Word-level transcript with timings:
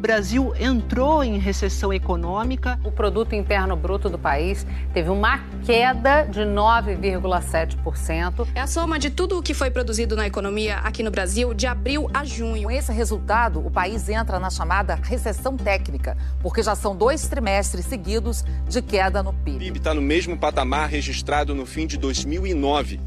Brasil 0.00 0.54
entrou 0.58 1.22
em 1.22 1.38
recessão 1.38 1.92
econômica. 1.92 2.80
O 2.82 2.90
produto 2.90 3.34
interno 3.34 3.76
bruto 3.76 4.08
do 4.08 4.18
país 4.18 4.66
teve 4.94 5.10
uma 5.10 5.40
queda 5.62 6.22
de 6.22 6.40
9,7%. 6.40 8.48
É 8.54 8.62
a 8.62 8.66
soma 8.66 8.98
de 8.98 9.10
tudo 9.10 9.38
o 9.38 9.42
que 9.42 9.52
foi 9.52 9.70
produzido 9.70 10.16
na 10.16 10.26
economia 10.26 10.78
aqui 10.78 11.02
no 11.02 11.10
Brasil 11.10 11.52
de 11.52 11.66
abril 11.66 12.08
a 12.14 12.24
junho. 12.24 12.62
Com 12.62 12.70
esse 12.70 12.90
resultado, 12.92 13.64
o 13.64 13.70
país 13.70 14.08
entra 14.08 14.40
na 14.40 14.48
chamada 14.48 14.94
recessão 14.94 15.54
técnica, 15.54 16.16
porque 16.40 16.62
já 16.62 16.74
são 16.74 16.96
dois 16.96 17.28
trimestres 17.28 17.84
seguidos 17.84 18.42
de 18.66 18.80
queda 18.80 19.22
no 19.22 19.34
PIB. 19.34 19.56
O 19.56 19.58
PIB 19.58 19.78
está 19.78 19.92
no 19.92 20.00
mesmo 20.00 20.34
patamar 20.34 20.88
registrado 20.88 21.54
no 21.54 21.66
fim 21.66 21.86
de 21.86 21.98
2009 21.98 22.98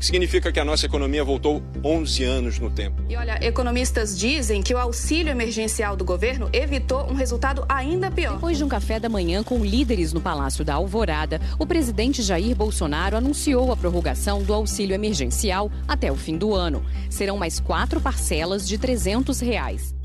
que 0.00 0.06
significa 0.06 0.50
que 0.50 0.58
a 0.58 0.64
nossa 0.64 0.86
economia 0.86 1.22
voltou 1.22 1.62
11 1.84 2.24
anos 2.24 2.58
no 2.58 2.70
tempo. 2.70 3.02
E 3.06 3.14
olha, 3.16 3.38
economistas 3.44 4.18
dizem 4.18 4.62
que 4.62 4.72
o 4.74 4.78
auxílio 4.78 5.30
emergencial 5.30 5.94
do 5.94 6.06
governo 6.06 6.48
evitou 6.54 7.02
um 7.02 7.14
resultado 7.14 7.66
ainda 7.68 8.10
pior. 8.10 8.32
Depois 8.32 8.56
de 8.56 8.64
um 8.64 8.68
café 8.68 8.98
da 8.98 9.10
manhã 9.10 9.42
com 9.42 9.62
líderes 9.62 10.14
no 10.14 10.20
Palácio 10.20 10.64
da 10.64 10.72
Alvorada, 10.74 11.38
o 11.58 11.66
presidente 11.66 12.22
Jair 12.22 12.56
Bolsonaro 12.56 13.14
anunciou 13.14 13.70
a 13.70 13.76
prorrogação 13.76 14.42
do 14.42 14.54
auxílio 14.54 14.94
emergencial 14.94 15.70
até 15.86 16.10
o 16.10 16.16
fim 16.16 16.38
do 16.38 16.54
ano. 16.54 16.82
Serão 17.10 17.36
mais 17.36 17.60
quatro 17.60 18.00
parcelas 18.00 18.66
de 18.66 18.78
300 18.78 19.38
reais. 19.40 19.99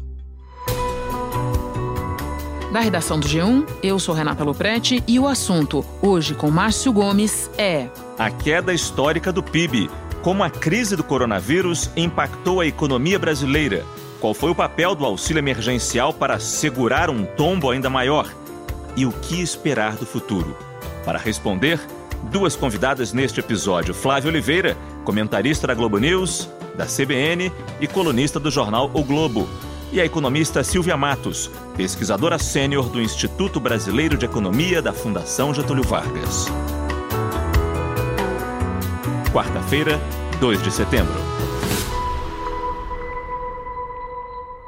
Da 2.76 2.82
redação 2.82 3.18
do 3.18 3.26
G1, 3.26 3.66
eu 3.82 3.98
sou 3.98 4.14
Renata 4.14 4.44
Loprete 4.44 5.02
e 5.08 5.18
o 5.18 5.26
assunto, 5.26 5.86
hoje 6.02 6.36
com 6.36 6.52
Márcio 6.52 6.92
Gomes, 6.92 7.50
é. 7.58 7.88
A 8.20 8.30
queda 8.30 8.74
histórica 8.74 9.32
do 9.32 9.42
PIB. 9.42 9.90
Como 10.22 10.44
a 10.44 10.50
crise 10.50 10.98
do 10.98 11.02
coronavírus 11.02 11.90
impactou 11.96 12.60
a 12.60 12.68
economia 12.68 13.18
brasileira? 13.18 13.86
Qual 14.20 14.34
foi 14.34 14.52
o 14.52 14.56
papel 14.56 14.94
do 14.94 15.06
auxílio 15.06 15.40
emergencial 15.40 16.14
para 16.14 16.38
segurar 16.38 17.10
um 17.10 17.24
tombo 17.24 17.72
ainda 17.72 17.90
maior? 17.90 18.30
E 18.98 19.06
o 19.06 19.12
que 19.14 19.42
esperar 19.42 19.96
do 19.96 20.06
futuro? 20.06 20.54
Para 21.06 21.18
responder, 21.18 21.80
duas 22.24 22.58
convidadas 22.58 23.14
neste 23.14 23.40
episódio: 23.40 23.94
Flávia 23.94 24.30
Oliveira, 24.30 24.76
comentarista 25.06 25.66
da 25.66 25.74
Globo 25.74 25.98
News, 25.98 26.50
da 26.76 26.86
CBN 26.86 27.54
e 27.80 27.88
colunista 27.88 28.38
do 28.38 28.52
jornal 28.52 28.92
O 28.94 29.02
Globo 29.02 29.48
e 29.92 30.00
a 30.00 30.06
economista 30.06 30.64
Silvia 30.64 30.96
Matos, 30.96 31.50
pesquisadora 31.76 32.38
sênior 32.38 32.90
do 32.90 33.02
Instituto 33.02 33.60
Brasileiro 33.60 34.18
de 34.18 34.26
Economia 34.26 34.82
da 34.82 34.94
Fundação 34.94 35.54
Getúlio 35.54 35.84
Vargas. 35.84 36.48
Quarta-feira, 39.32 40.00
2 40.40 40.62
de 40.64 40.72
setembro. 40.72 41.25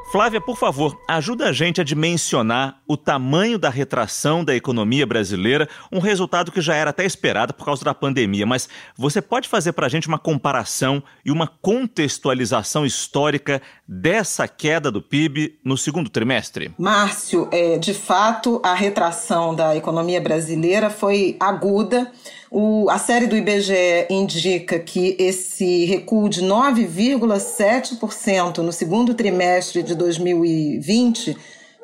Flávia, 0.10 0.40
por 0.40 0.56
favor, 0.56 0.98
ajuda 1.06 1.50
a 1.50 1.52
gente 1.52 1.82
a 1.82 1.84
dimensionar 1.84 2.80
o 2.88 2.96
tamanho 2.96 3.60
da 3.60 3.70
retração 3.70 4.42
da 4.42 4.56
economia 4.56 5.06
brasileira, 5.06 5.68
um 5.92 6.00
resultado 6.00 6.50
que 6.50 6.62
já 6.62 6.74
era 6.76 6.92
até 6.92 7.04
esperado 7.04 7.54
por 7.54 7.66
causa 7.66 7.84
da 7.84 7.94
pandemia, 7.94 8.46
mas 8.46 8.70
você 8.98 9.22
pode 9.22 9.50
fazer 9.50 9.74
para 9.74 9.86
a 9.86 9.90
gente 9.90 10.08
uma 10.08 10.18
comparação 10.18 11.04
e 11.26 11.32
uma 11.32 11.46
contextualização 11.46 12.86
histórica 12.86 13.62
dessa 13.86 14.48
queda 14.48 14.90
do 14.90 15.02
PIB 15.02 15.60
no 15.62 15.78
segundo 15.78 16.10
trimestre? 16.10 16.74
Márcio, 16.78 17.50
é, 17.52 17.78
de 17.78 17.94
fato, 17.94 18.62
a 18.64 18.74
retração 18.74 19.54
da 19.54 19.76
economia 19.76 20.22
brasileira 20.22 20.90
foi 20.90 21.36
aguda 21.38 22.10
o, 22.50 22.90
a 22.90 22.98
série 22.98 23.28
do 23.28 23.36
IBGE 23.36 24.08
indica 24.10 24.80
que 24.80 25.18
esse 25.20 25.84
recuo 25.86 26.30
de 26.30 26.42
9,7% 26.42 28.60
no 28.60 28.72
segundo 28.72 29.14
trimestre 29.14 29.84
de 29.84 29.94
2020 29.94 31.36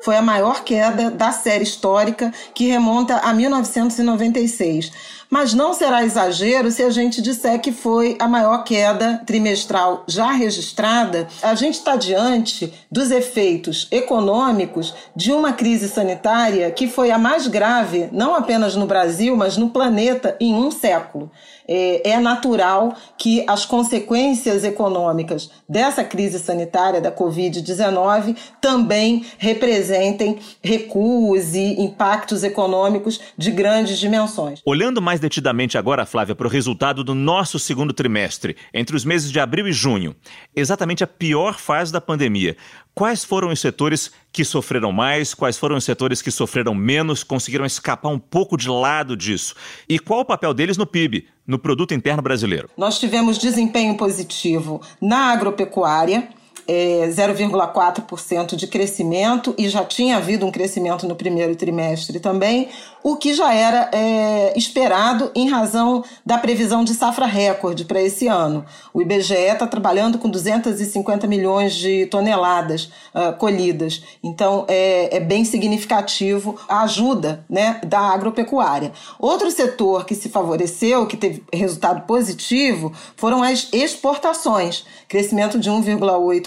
foi 0.02 0.16
a 0.16 0.22
maior 0.22 0.64
queda 0.64 1.10
da 1.10 1.30
série 1.32 1.64
histórica 1.64 2.32
que 2.54 2.68
remonta 2.68 3.16
a 3.16 3.30
1996. 3.32 4.90
Mas 5.30 5.54
não 5.54 5.74
será 5.74 6.04
exagero 6.04 6.70
se 6.70 6.82
a 6.82 6.90
gente 6.90 7.20
disser 7.20 7.60
que 7.60 7.72
foi 7.72 8.16
a 8.18 8.28
maior 8.28 8.64
queda 8.64 9.22
trimestral 9.26 10.04
já 10.06 10.32
registrada. 10.32 11.26
A 11.42 11.54
gente 11.54 11.74
está 11.74 11.96
diante 11.96 12.72
dos 12.90 13.10
efeitos 13.10 13.88
econômicos 13.90 14.94
de 15.14 15.32
uma 15.32 15.52
crise 15.52 15.88
sanitária 15.88 16.70
que 16.70 16.88
foi 16.88 17.10
a 17.10 17.18
mais 17.18 17.46
grave, 17.46 18.08
não 18.12 18.34
apenas 18.34 18.76
no 18.76 18.86
Brasil, 18.86 19.36
mas 19.36 19.56
no 19.56 19.70
planeta 19.70 20.36
em 20.40 20.54
um 20.54 20.70
século. 20.70 21.30
É, 21.66 22.10
é 22.10 22.20
natural 22.20 22.94
que 23.16 23.44
as 23.48 23.64
consequências 23.64 24.64
econômicas 24.64 25.50
dessa 25.68 26.04
crise 26.04 26.38
sanitária 26.38 27.00
da 27.00 27.10
Covid-19 27.10 28.36
também 28.60 29.24
representem 29.38 30.38
recuos 30.62 31.54
e 31.54 31.80
impactos 31.80 32.44
econômicos 32.44 33.18
de 33.36 33.50
grandes 33.50 33.98
dimensões. 33.98 34.60
Olhando 34.66 35.00
mais 35.00 35.13
detidamente 35.20 35.76
agora, 35.78 36.06
Flávia, 36.06 36.34
para 36.34 36.46
o 36.46 36.50
resultado 36.50 37.04
do 37.04 37.14
nosso 37.14 37.58
segundo 37.58 37.92
trimestre, 37.92 38.56
entre 38.72 38.96
os 38.96 39.04
meses 39.04 39.30
de 39.30 39.40
abril 39.40 39.68
e 39.68 39.72
junho, 39.72 40.14
exatamente 40.54 41.04
a 41.04 41.06
pior 41.06 41.58
fase 41.58 41.92
da 41.92 42.00
pandemia. 42.00 42.56
Quais 42.94 43.24
foram 43.24 43.48
os 43.48 43.60
setores 43.60 44.10
que 44.32 44.44
sofreram 44.44 44.92
mais? 44.92 45.34
Quais 45.34 45.58
foram 45.58 45.76
os 45.76 45.84
setores 45.84 46.22
que 46.22 46.30
sofreram 46.30 46.74
menos? 46.74 47.24
Conseguiram 47.24 47.64
escapar 47.64 48.08
um 48.08 48.18
pouco 48.18 48.56
de 48.56 48.68
lado 48.68 49.16
disso? 49.16 49.54
E 49.88 49.98
qual 49.98 50.20
o 50.20 50.24
papel 50.24 50.54
deles 50.54 50.76
no 50.76 50.86
PIB, 50.86 51.26
no 51.46 51.58
Produto 51.58 51.92
Interno 51.92 52.22
Brasileiro? 52.22 52.70
Nós 52.76 52.98
tivemos 52.98 53.38
desempenho 53.38 53.96
positivo 53.96 54.80
na 55.00 55.32
agropecuária 55.32 56.28
é, 56.66 57.06
0,4% 57.08 58.56
de 58.56 58.66
crescimento 58.66 59.54
e 59.58 59.68
já 59.68 59.84
tinha 59.84 60.16
havido 60.16 60.46
um 60.46 60.50
crescimento 60.50 61.06
no 61.06 61.14
primeiro 61.14 61.54
trimestre 61.56 62.18
também, 62.18 62.68
o 63.02 63.16
que 63.16 63.34
já 63.34 63.52
era 63.52 63.90
é, 63.92 64.54
esperado 64.56 65.30
em 65.34 65.48
razão 65.48 66.02
da 66.24 66.38
previsão 66.38 66.82
de 66.84 66.94
safra 66.94 67.26
recorde 67.26 67.84
para 67.84 68.00
esse 68.00 68.26
ano. 68.28 68.64
O 68.94 69.02
IBGE 69.02 69.34
está 69.34 69.66
trabalhando 69.66 70.18
com 70.18 70.28
250 70.30 71.26
milhões 71.26 71.74
de 71.74 72.06
toneladas 72.06 72.90
uh, 73.14 73.36
colhidas, 73.36 74.02
então 74.22 74.64
é, 74.68 75.16
é, 75.16 75.20
bem 75.20 75.44
significativo 75.44 76.58
a 76.66 76.82
ajuda 76.82 77.44
né, 77.48 77.78
da 77.86 78.00
agropecuária. 78.00 78.92
Outro 79.18 79.50
setor 79.50 80.06
que 80.06 80.14
se 80.14 80.30
favoreceu, 80.30 81.06
que 81.06 81.16
teve 81.16 81.42
resultado 81.52 82.06
positivo, 82.06 82.90
foram 83.16 83.42
as 83.42 83.68
exportações, 83.70 84.86
crescimento 85.08 85.58
de 85.58 85.70
1,8% 85.70 86.43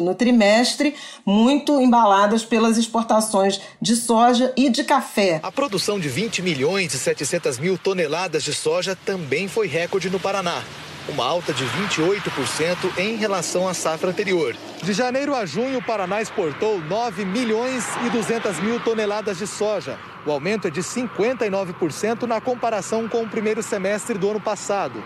no 0.00 0.14
trimestre, 0.14 0.94
muito 1.24 1.80
embaladas 1.80 2.44
pelas 2.44 2.78
exportações 2.78 3.60
de 3.80 3.94
soja 3.94 4.52
e 4.56 4.70
de 4.70 4.84
café. 4.84 5.40
A 5.42 5.52
produção 5.52 5.82
produção 5.82 5.98
de 5.98 6.08
20 6.08 6.42
milhões 6.42 6.94
e 6.94 6.98
700 6.98 7.58
mil 7.58 7.76
toneladas 7.76 8.44
de 8.44 8.52
soja 8.54 8.94
também 8.94 9.48
foi 9.48 9.66
recorde 9.66 10.08
no 10.08 10.20
Paraná, 10.20 10.62
uma 11.08 11.24
alta 11.24 11.52
de 11.52 11.64
28% 11.64 12.98
em 12.98 13.16
relação 13.16 13.66
à 13.66 13.74
safra 13.74 14.10
anterior. 14.10 14.54
De 14.82 14.92
janeiro 14.92 15.34
a 15.34 15.44
junho, 15.44 15.78
o 15.78 15.82
Paraná 15.82 16.22
exportou 16.22 16.80
9 16.80 17.24
milhões 17.24 17.84
e 18.06 18.10
200 18.10 18.60
mil 18.60 18.80
toneladas 18.80 19.38
de 19.38 19.46
soja. 19.46 19.98
O 20.24 20.30
aumento 20.30 20.68
é 20.68 20.70
de 20.70 20.82
59% 20.82 22.22
na 22.22 22.40
comparação 22.40 23.08
com 23.08 23.22
o 23.22 23.28
primeiro 23.28 23.62
semestre 23.62 24.16
do 24.16 24.30
ano 24.30 24.40
passado 24.40 25.02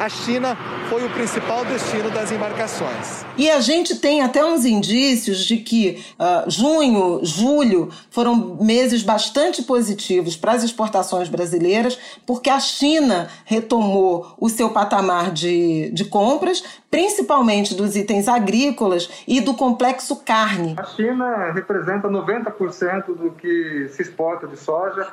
a 0.00 0.08
China 0.08 0.56
foi 0.88 1.04
o 1.04 1.10
principal 1.10 1.62
destino 1.62 2.10
das 2.10 2.32
embarcações. 2.32 3.22
E 3.36 3.50
a 3.50 3.60
gente 3.60 4.00
tem 4.00 4.22
até 4.22 4.42
uns 4.42 4.64
indícios 4.64 5.44
de 5.44 5.58
que 5.58 6.02
uh, 6.18 6.50
junho, 6.50 7.20
julho 7.22 7.90
foram 8.10 8.56
meses 8.58 9.02
bastante 9.02 9.62
positivos 9.62 10.38
para 10.38 10.52
as 10.52 10.64
exportações 10.64 11.28
brasileiras, 11.28 11.98
porque 12.26 12.48
a 12.48 12.58
China 12.58 13.28
retomou 13.44 14.34
o 14.40 14.48
seu 14.48 14.70
patamar 14.70 15.32
de, 15.32 15.90
de 15.90 16.06
compras, 16.06 16.64
principalmente 16.90 17.74
dos 17.74 17.94
itens 17.94 18.26
agrícolas 18.26 19.10
e 19.28 19.38
do 19.38 19.52
complexo 19.52 20.16
carne. 20.24 20.76
A 20.78 20.84
China 20.84 21.52
representa 21.52 22.08
90% 22.08 23.04
do 23.14 23.32
que 23.32 23.90
se 23.90 24.00
exporta 24.00 24.46
de 24.46 24.56
soja. 24.56 25.06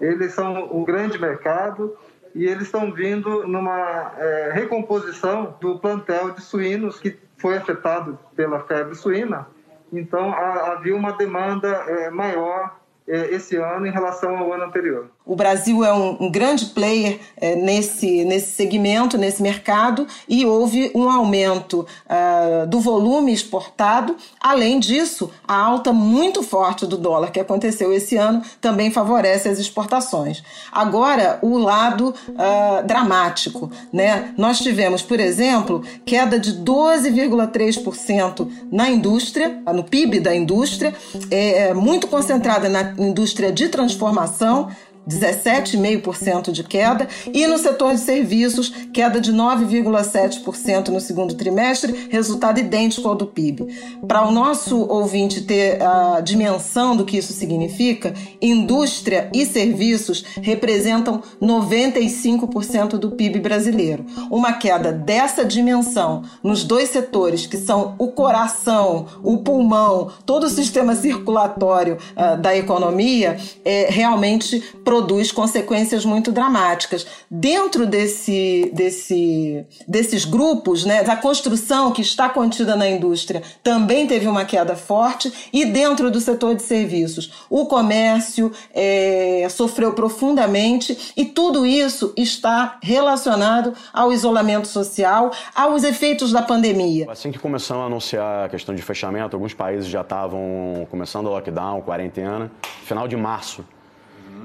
Eles 0.00 0.32
são 0.32 0.70
um 0.72 0.82
grande 0.84 1.18
mercado 1.20 1.94
e 2.34 2.46
eles 2.46 2.64
estão 2.64 2.92
vindo 2.92 3.46
numa 3.46 4.12
é, 4.16 4.50
recomposição 4.52 5.56
do 5.60 5.78
plantel 5.78 6.30
de 6.30 6.40
suínos 6.40 6.98
que 6.98 7.18
foi 7.36 7.56
afetado 7.56 8.18
pela 8.34 8.60
febre 8.60 8.94
suína. 8.94 9.46
Então, 9.92 10.32
havia 10.32 10.96
uma 10.96 11.12
demanda 11.12 11.68
é, 11.68 12.10
maior 12.10 12.76
é, 13.06 13.34
esse 13.34 13.56
ano 13.56 13.86
em 13.86 13.90
relação 13.90 14.38
ao 14.38 14.52
ano 14.52 14.64
anterior. 14.64 15.10
O 15.24 15.36
Brasil 15.36 15.84
é 15.84 15.92
um, 15.92 16.16
um 16.24 16.30
grande 16.30 16.66
player 16.66 17.20
é, 17.36 17.54
nesse, 17.54 18.24
nesse 18.24 18.52
segmento, 18.52 19.16
nesse 19.16 19.40
mercado, 19.40 20.06
e 20.28 20.44
houve 20.44 20.90
um 20.94 21.08
aumento 21.08 21.86
uh, 22.06 22.66
do 22.66 22.80
volume 22.80 23.32
exportado. 23.32 24.16
Além 24.40 24.80
disso, 24.80 25.30
a 25.46 25.54
alta 25.54 25.92
muito 25.92 26.42
forte 26.42 26.86
do 26.86 26.98
dólar 26.98 27.30
que 27.30 27.38
aconteceu 27.38 27.92
esse 27.92 28.16
ano 28.16 28.42
também 28.60 28.90
favorece 28.90 29.48
as 29.48 29.60
exportações. 29.60 30.42
Agora, 30.72 31.38
o 31.40 31.56
lado 31.56 32.12
uh, 32.30 32.84
dramático. 32.84 33.70
Né? 33.92 34.34
Nós 34.36 34.58
tivemos, 34.58 35.02
por 35.02 35.20
exemplo, 35.20 35.84
queda 36.04 36.38
de 36.38 36.52
12,3% 36.54 38.50
na 38.72 38.90
indústria, 38.90 39.62
no 39.72 39.84
PIB 39.84 40.18
da 40.18 40.34
indústria, 40.34 40.94
é, 41.30 41.72
muito 41.72 42.08
concentrada 42.08 42.68
na 42.68 42.94
indústria 42.98 43.52
de 43.52 43.68
transformação 43.68 44.68
17,5% 45.08 46.52
de 46.52 46.64
queda, 46.64 47.08
e 47.32 47.46
no 47.46 47.58
setor 47.58 47.94
de 47.94 48.00
serviços, 48.00 48.72
queda 48.92 49.20
de 49.20 49.32
9,7% 49.32 50.88
no 50.88 51.00
segundo 51.00 51.34
trimestre, 51.34 52.08
resultado 52.10 52.60
idêntico 52.60 53.08
ao 53.08 53.14
do 53.14 53.26
PIB. 53.26 53.66
Para 54.06 54.26
o 54.26 54.30
nosso 54.30 54.78
ouvinte 54.88 55.42
ter 55.42 55.82
a 55.82 56.20
dimensão 56.20 56.96
do 56.96 57.04
que 57.04 57.18
isso 57.18 57.32
significa, 57.32 58.14
indústria 58.40 59.30
e 59.34 59.44
serviços 59.44 60.24
representam 60.40 61.22
95% 61.40 62.98
do 62.98 63.10
PIB 63.12 63.40
brasileiro. 63.40 64.04
Uma 64.30 64.52
queda 64.52 64.92
dessa 64.92 65.44
dimensão 65.44 66.22
nos 66.42 66.64
dois 66.64 66.90
setores, 66.90 67.46
que 67.46 67.56
são 67.56 67.94
o 67.98 68.08
coração, 68.08 69.06
o 69.22 69.38
pulmão, 69.38 70.10
todo 70.24 70.44
o 70.44 70.50
sistema 70.50 70.94
circulatório 70.94 71.98
uh, 72.12 72.40
da 72.40 72.56
economia, 72.56 73.36
é 73.64 73.88
realmente 73.90 74.62
produz 74.92 75.32
consequências 75.32 76.04
muito 76.04 76.30
dramáticas. 76.30 77.06
Dentro 77.30 77.86
desse, 77.86 78.70
desse, 78.74 79.64
desses 79.88 80.26
grupos, 80.26 80.84
né, 80.84 81.02
da 81.02 81.16
construção 81.16 81.92
que 81.92 82.02
está 82.02 82.28
contida 82.28 82.76
na 82.76 82.86
indústria, 82.86 83.42
também 83.62 84.06
teve 84.06 84.28
uma 84.28 84.44
queda 84.44 84.76
forte, 84.76 85.32
e 85.50 85.64
dentro 85.64 86.10
do 86.10 86.20
setor 86.20 86.54
de 86.54 86.62
serviços, 86.62 87.32
o 87.48 87.64
comércio 87.64 88.52
é, 88.74 89.46
sofreu 89.48 89.94
profundamente, 89.94 91.14
e 91.16 91.24
tudo 91.24 91.64
isso 91.64 92.12
está 92.14 92.76
relacionado 92.82 93.72
ao 93.94 94.12
isolamento 94.12 94.68
social, 94.68 95.30
aos 95.54 95.84
efeitos 95.84 96.32
da 96.32 96.42
pandemia. 96.42 97.10
Assim 97.10 97.32
que 97.32 97.38
começamos 97.38 97.84
a 97.84 97.86
anunciar 97.86 98.44
a 98.44 98.48
questão 98.50 98.74
de 98.74 98.82
fechamento, 98.82 99.34
alguns 99.34 99.54
países 99.54 99.88
já 99.88 100.02
estavam 100.02 100.86
começando 100.90 101.28
o 101.28 101.30
lockdown, 101.30 101.80
quarentena, 101.80 102.52
final 102.84 103.08
de 103.08 103.16
março. 103.16 103.64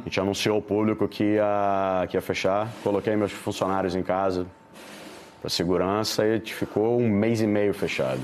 A 0.07 0.09
gente 0.09 0.21
anunciou 0.21 0.56
ao 0.56 0.62
público 0.62 1.06
que 1.06 1.21
ia, 1.21 2.07
que 2.09 2.15
ia 2.15 2.21
fechar. 2.21 2.71
Coloquei 2.81 3.13
meus 3.18 3.33
funcionários 3.33 3.94
em 3.94 4.01
casa 4.01 4.48
para 5.42 5.50
segurança 5.50 6.25
e 6.25 6.31
a 6.31 6.38
gente 6.38 6.54
ficou 6.54 6.98
um 6.98 7.09
mês 7.09 7.42
e 7.42 7.45
meio 7.45 7.74
fechado. 7.74 8.21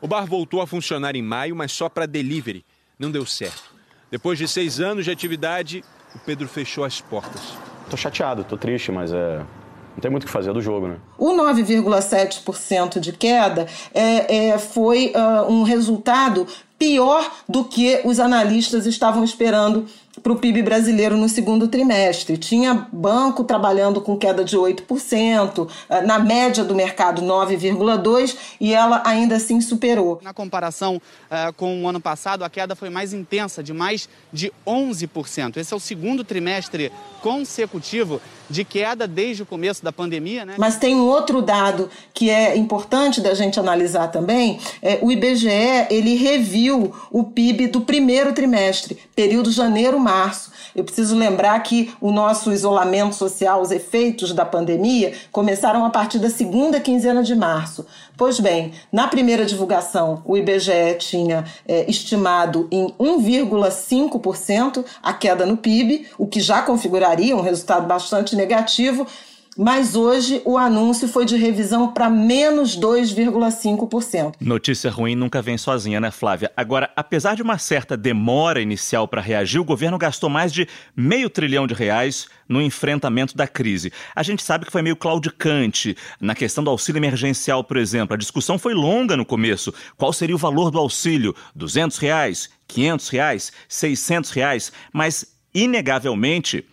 O 0.00 0.06
bar 0.06 0.26
voltou 0.26 0.60
a 0.60 0.66
funcionar 0.66 1.16
em 1.16 1.22
maio, 1.22 1.56
mas 1.56 1.72
só 1.72 1.88
para 1.88 2.06
delivery. 2.06 2.64
Não 2.96 3.10
deu 3.10 3.26
certo. 3.26 3.74
Depois 4.12 4.38
de 4.38 4.46
seis 4.46 4.78
anos 4.78 5.06
de 5.06 5.10
atividade, 5.10 5.82
o 6.14 6.20
Pedro 6.20 6.46
fechou 6.46 6.84
as 6.84 7.00
portas. 7.00 7.42
Tô 7.90 7.96
chateado, 7.96 8.44
tô 8.44 8.56
triste, 8.56 8.92
mas 8.92 9.12
é, 9.12 9.38
não 9.38 10.00
tem 10.00 10.12
muito 10.12 10.22
o 10.22 10.26
que 10.26 10.32
fazer 10.32 10.52
do 10.52 10.62
jogo, 10.62 10.86
né? 10.86 10.98
O 11.18 11.32
9,7% 11.32 13.00
de 13.00 13.12
queda 13.12 13.66
é, 13.92 14.50
é, 14.50 14.58
foi 14.58 15.12
uh, 15.16 15.50
um 15.50 15.64
resultado 15.64 16.46
pior 16.78 17.28
do 17.48 17.64
que 17.64 18.00
os 18.04 18.20
analistas 18.20 18.86
estavam 18.86 19.24
esperando 19.24 19.86
para 20.22 20.32
o 20.32 20.36
PIB 20.36 20.62
brasileiro 20.62 21.16
no 21.16 21.28
segundo 21.28 21.68
trimestre. 21.68 22.36
Tinha 22.36 22.86
banco 22.92 23.44
trabalhando 23.44 24.00
com 24.00 24.16
queda 24.16 24.44
de 24.44 24.56
8%, 24.56 25.68
eh, 25.88 26.02
na 26.02 26.18
média 26.18 26.64
do 26.64 26.74
mercado 26.74 27.22
9,2%, 27.22 28.36
e 28.60 28.72
ela 28.72 29.02
ainda 29.04 29.36
assim 29.36 29.60
superou. 29.60 30.20
Na 30.22 30.32
comparação 30.32 30.96
uh, 30.96 31.52
com 31.54 31.82
o 31.82 31.88
ano 31.88 32.00
passado, 32.00 32.44
a 32.44 32.50
queda 32.50 32.74
foi 32.74 32.90
mais 32.90 33.12
intensa, 33.12 33.62
de 33.62 33.72
mais 33.72 34.08
de 34.32 34.52
11%. 34.66 35.56
Esse 35.56 35.72
é 35.72 35.76
o 35.76 35.80
segundo 35.80 36.24
trimestre 36.24 36.92
consecutivo 37.20 38.20
de 38.48 38.64
queda 38.64 39.06
desde 39.06 39.42
o 39.42 39.46
começo 39.46 39.84
da 39.84 39.92
pandemia. 39.92 40.44
Né? 40.44 40.54
Mas 40.58 40.76
tem 40.76 40.94
um 40.94 41.04
outro 41.04 41.40
dado 41.40 41.88
que 42.12 42.30
é 42.30 42.56
importante 42.56 43.20
da 43.20 43.34
gente 43.34 43.58
analisar 43.58 44.08
também. 44.08 44.58
É, 44.82 44.98
o 45.02 45.10
IBGE 45.10 45.48
ele 45.90 46.14
reviu 46.16 46.94
o 47.10 47.24
PIB 47.24 47.68
do 47.68 47.80
primeiro 47.80 48.32
trimestre, 48.32 48.98
período 49.14 49.50
janeiro-março. 49.50 50.52
Eu 50.74 50.84
preciso 50.84 51.16
lembrar 51.16 51.58
que 51.62 51.92
o 52.00 52.10
nosso 52.10 52.52
isolamento 52.52 53.14
social, 53.14 53.60
os 53.60 53.70
efeitos 53.70 54.32
da 54.32 54.44
pandemia, 54.44 55.12
começaram 55.30 55.84
a 55.84 55.90
partir 55.90 56.18
da 56.18 56.28
segunda 56.28 56.80
quinzena 56.80 57.22
de 57.22 57.34
março. 57.34 57.86
Pois 58.16 58.40
bem, 58.40 58.72
na 58.92 59.06
primeira 59.06 59.44
divulgação, 59.44 60.22
o 60.24 60.36
IBGE 60.36 60.96
tinha 60.98 61.44
é, 61.66 61.88
estimado 61.88 62.68
em 62.70 62.92
1,5% 62.98 64.84
a 65.02 65.12
queda 65.12 65.46
no 65.46 65.56
PIB, 65.56 66.08
o 66.18 66.26
que 66.26 66.40
já 66.40 66.62
configuraria 66.62 67.36
um 67.36 67.40
resultado 67.40 67.86
bastante 67.86 68.34
negativo 68.34 69.06
mas 69.56 69.94
hoje 69.94 70.42
o 70.44 70.58
anúncio 70.58 71.06
foi 71.08 71.24
de 71.24 71.36
revisão 71.36 71.92
para 71.92 72.10
menos 72.10 72.78
2,5%. 72.78 74.34
Notícia 74.40 74.90
ruim 74.90 75.14
nunca 75.14 75.40
vem 75.40 75.56
sozinha, 75.56 76.00
né, 76.00 76.10
Flávia? 76.10 76.52
Agora, 76.56 76.90
apesar 76.96 77.36
de 77.36 77.42
uma 77.42 77.58
certa 77.58 77.96
demora 77.96 78.60
inicial 78.60 79.06
para 79.06 79.20
reagir, 79.20 79.60
o 79.60 79.64
governo 79.64 79.98
gastou 79.98 80.28
mais 80.28 80.52
de 80.52 80.66
meio 80.96 81.30
trilhão 81.30 81.66
de 81.66 81.74
reais 81.74 82.26
no 82.48 82.60
enfrentamento 82.60 83.36
da 83.36 83.46
crise. 83.46 83.92
A 84.14 84.22
gente 84.22 84.42
sabe 84.42 84.66
que 84.66 84.72
foi 84.72 84.82
meio 84.82 84.96
claudicante. 84.96 85.96
Na 86.20 86.34
questão 86.34 86.62
do 86.62 86.70
auxílio 86.70 86.98
emergencial, 86.98 87.62
por 87.62 87.76
exemplo, 87.76 88.14
a 88.14 88.18
discussão 88.18 88.58
foi 88.58 88.74
longa 88.74 89.16
no 89.16 89.24
começo. 89.24 89.72
Qual 89.96 90.12
seria 90.12 90.34
o 90.34 90.38
valor 90.38 90.70
do 90.70 90.78
auxílio? 90.78 91.34
200 91.54 91.98
reais? 91.98 92.50
500 92.66 93.08
reais? 93.08 93.52
600 93.68 94.30
reais? 94.30 94.72
Mas, 94.92 95.26
inegavelmente, 95.54 96.64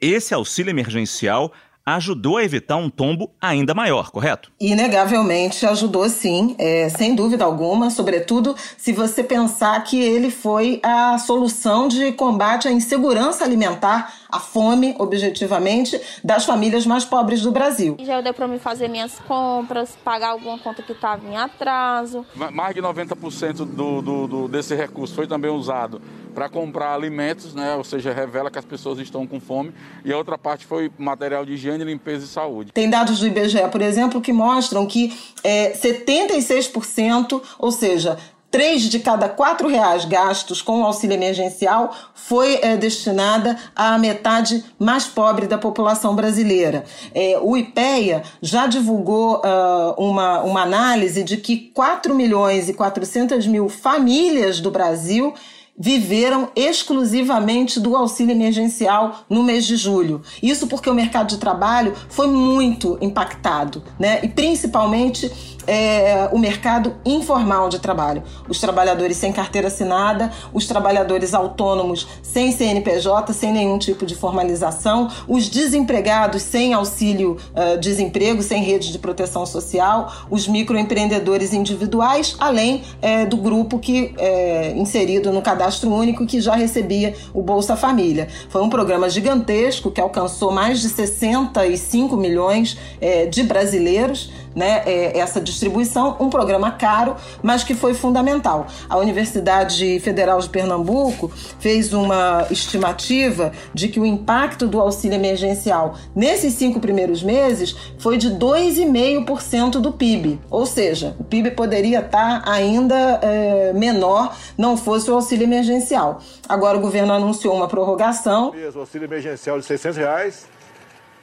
esse 0.00 0.34
auxílio 0.34 0.70
emergencial 0.70 1.52
ajudou 1.84 2.38
a 2.38 2.44
evitar 2.44 2.76
um 2.76 2.88
tombo 2.88 3.30
ainda 3.40 3.74
maior, 3.74 4.10
correto? 4.10 4.50
Inegavelmente 4.60 5.66
ajudou 5.66 6.08
sim, 6.08 6.54
é, 6.58 6.88
sem 6.88 7.14
dúvida 7.14 7.44
alguma, 7.44 7.90
sobretudo 7.90 8.56
se 8.78 8.92
você 8.92 9.22
pensar 9.22 9.82
que 9.84 10.00
ele 10.00 10.30
foi 10.30 10.80
a 10.82 11.18
solução 11.18 11.86
de 11.88 12.12
combate 12.12 12.68
à 12.68 12.72
insegurança 12.72 13.44
alimentar, 13.44 14.12
à 14.34 14.40
fome, 14.40 14.96
objetivamente, 14.98 16.00
das 16.22 16.44
famílias 16.44 16.84
mais 16.84 17.04
pobres 17.04 17.40
do 17.42 17.52
Brasil. 17.52 17.96
Já 18.00 18.20
deu 18.20 18.34
para 18.34 18.48
me 18.48 18.58
fazer 18.58 18.88
minhas 18.88 19.18
compras, 19.20 19.96
pagar 20.04 20.30
alguma 20.30 20.58
conta 20.58 20.82
que 20.82 20.92
estava 20.92 21.24
em 21.26 21.36
atraso. 21.36 22.26
Mais 22.34 22.74
de 22.74 22.82
90% 22.82 23.64
do, 23.64 24.02
do, 24.02 24.26
do, 24.26 24.48
desse 24.48 24.74
recurso 24.74 25.14
foi 25.14 25.26
também 25.26 25.50
usado 25.50 26.02
para 26.34 26.48
comprar 26.48 26.92
alimentos, 26.94 27.54
né? 27.54 27.76
ou 27.76 27.84
seja, 27.84 28.12
revela 28.12 28.50
que 28.50 28.58
as 28.58 28.64
pessoas 28.64 28.98
estão 28.98 29.24
com 29.24 29.38
fome, 29.38 29.72
e 30.04 30.12
a 30.12 30.16
outra 30.16 30.36
parte 30.36 30.66
foi 30.66 30.90
material 30.98 31.46
de 31.46 31.52
higiene, 31.52 31.84
limpeza 31.84 32.24
e 32.24 32.28
saúde. 32.28 32.72
Tem 32.72 32.90
dados 32.90 33.20
do 33.20 33.26
IBGE, 33.26 33.68
por 33.70 33.80
exemplo, 33.80 34.20
que 34.20 34.32
mostram 34.32 34.84
que 34.84 35.16
é, 35.44 35.72
76%, 35.72 37.40
ou 37.56 37.70
seja, 37.70 38.18
três 38.54 38.82
de 38.82 39.00
cada 39.00 39.28
quatro 39.28 39.66
reais 39.66 40.04
gastos 40.04 40.62
com 40.62 40.80
o 40.80 40.84
auxílio 40.84 41.14
emergencial 41.14 41.92
foi 42.14 42.60
é, 42.62 42.76
destinada 42.76 43.58
à 43.74 43.98
metade 43.98 44.64
mais 44.78 45.06
pobre 45.06 45.48
da 45.48 45.58
população 45.58 46.14
brasileira. 46.14 46.84
É, 47.12 47.36
o 47.42 47.56
IPEA 47.56 48.22
já 48.40 48.68
divulgou 48.68 49.38
uh, 49.38 50.00
uma, 50.00 50.42
uma 50.42 50.62
análise 50.62 51.24
de 51.24 51.36
que 51.36 51.72
4 51.74 52.14
milhões 52.14 52.68
e 52.68 52.74
400 52.74 53.44
mil 53.48 53.68
famílias 53.68 54.60
do 54.60 54.70
Brasil 54.70 55.34
viveram 55.76 56.48
exclusivamente 56.54 57.80
do 57.80 57.96
auxílio 57.96 58.32
emergencial 58.32 59.24
no 59.28 59.42
mês 59.42 59.66
de 59.66 59.76
julho. 59.76 60.22
Isso 60.42 60.66
porque 60.68 60.88
o 60.88 60.94
mercado 60.94 61.28
de 61.28 61.38
trabalho 61.38 61.94
foi 62.08 62.28
muito 62.28 62.96
impactado, 63.00 63.82
né? 63.98 64.20
E 64.22 64.28
principalmente 64.28 65.30
é, 65.66 66.28
o 66.32 66.38
mercado 66.38 66.94
informal 67.04 67.68
de 67.68 67.78
trabalho. 67.78 68.22
Os 68.48 68.60
trabalhadores 68.60 69.16
sem 69.16 69.32
carteira 69.32 69.68
assinada, 69.68 70.30
os 70.52 70.66
trabalhadores 70.66 71.34
autônomos 71.34 72.06
sem 72.22 72.52
CNPJ, 72.52 73.32
sem 73.32 73.52
nenhum 73.52 73.78
tipo 73.78 74.06
de 74.06 74.14
formalização, 74.14 75.10
os 75.28 75.48
desempregados 75.48 76.42
sem 76.42 76.74
auxílio 76.74 77.36
uh, 77.54 77.78
desemprego, 77.78 78.42
sem 78.42 78.62
rede 78.62 78.92
de 78.92 78.98
proteção 78.98 79.46
social, 79.46 80.12
os 80.30 80.46
microempreendedores 80.48 81.52
individuais, 81.52 82.36
além 82.38 82.82
é, 83.00 83.24
do 83.24 83.36
grupo 83.36 83.78
que 83.78 84.14
é 84.18 84.72
inserido 84.76 85.32
no 85.32 85.42
cadastro 85.42 85.92
único 85.92 86.26
que 86.26 86.40
já 86.40 86.54
recebia 86.54 87.14
o 87.32 87.42
Bolsa 87.42 87.76
Família. 87.76 88.28
Foi 88.48 88.62
um 88.62 88.68
programa 88.68 89.08
gigantesco 89.08 89.90
que 89.90 90.00
alcançou 90.00 90.52
mais 90.52 90.80
de 90.80 90.88
65 90.88 92.16
milhões 92.16 92.78
é, 93.00 93.26
de 93.26 93.42
brasileiros 93.42 94.30
né, 94.54 94.82
é, 94.86 95.18
essa 95.18 95.40
distribuição, 95.40 96.16
um 96.20 96.30
programa 96.30 96.70
caro, 96.70 97.16
mas 97.42 97.64
que 97.64 97.74
foi 97.74 97.94
fundamental. 97.94 98.66
A 98.88 98.96
Universidade 98.98 99.98
Federal 100.00 100.38
de 100.40 100.48
Pernambuco 100.48 101.30
fez 101.58 101.92
uma 101.92 102.46
estimativa 102.50 103.52
de 103.72 103.88
que 103.88 104.00
o 104.00 104.06
impacto 104.06 104.66
do 104.66 104.80
auxílio 104.80 105.16
emergencial 105.16 105.96
nesses 106.14 106.54
cinco 106.54 106.80
primeiros 106.80 107.22
meses 107.22 107.74
foi 107.98 108.16
de 108.16 108.30
2,5% 108.30 109.80
do 109.80 109.92
PIB, 109.92 110.40
ou 110.50 110.66
seja, 110.66 111.16
o 111.18 111.24
PIB 111.24 111.52
poderia 111.52 112.00
estar 112.00 112.42
ainda 112.46 113.18
é, 113.22 113.72
menor 113.72 114.36
não 114.56 114.76
fosse 114.76 115.10
o 115.10 115.14
auxílio 115.14 115.44
emergencial. 115.44 116.20
Agora 116.48 116.76
o 116.76 116.80
governo 116.80 117.12
anunciou 117.12 117.54
uma 117.54 117.68
prorrogação. 117.68 118.52
O 118.74 118.78
auxílio 118.78 119.06
emergencial 119.06 119.58
de 119.58 119.64
600 119.64 119.96
reais, 119.96 120.46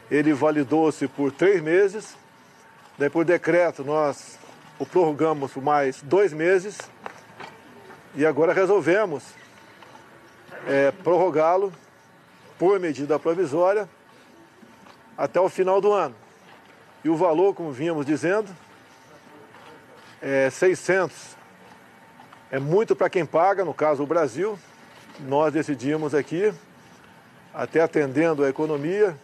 ele 0.09 0.33
validou-se 0.33 1.07
por 1.07 1.31
três 1.31 1.61
meses. 1.61 2.20
Daí, 3.01 3.09
por 3.09 3.25
decreto, 3.25 3.83
nós 3.83 4.37
o 4.77 4.85
prorrogamos 4.85 5.51
por 5.51 5.63
mais 5.63 6.03
dois 6.03 6.31
meses. 6.31 6.77
E 8.13 8.23
agora 8.23 8.53
resolvemos 8.53 9.23
é, 10.67 10.91
prorrogá-lo 10.91 11.73
por 12.59 12.79
medida 12.79 13.17
provisória 13.17 13.89
até 15.17 15.41
o 15.41 15.49
final 15.49 15.81
do 15.81 15.91
ano. 15.91 16.13
E 17.03 17.09
o 17.09 17.15
valor, 17.15 17.55
como 17.55 17.71
vínhamos 17.71 18.05
dizendo, 18.05 18.55
é 20.21 20.51
600. 20.51 21.35
É 22.51 22.59
muito 22.59 22.95
para 22.95 23.09
quem 23.09 23.25
paga, 23.25 23.65
no 23.65 23.73
caso 23.73 24.03
o 24.03 24.05
Brasil. 24.05 24.59
Nós 25.21 25.51
decidimos 25.51 26.13
aqui, 26.13 26.53
até 27.51 27.81
atendendo 27.81 28.43
a 28.43 28.49
economia, 28.49 29.17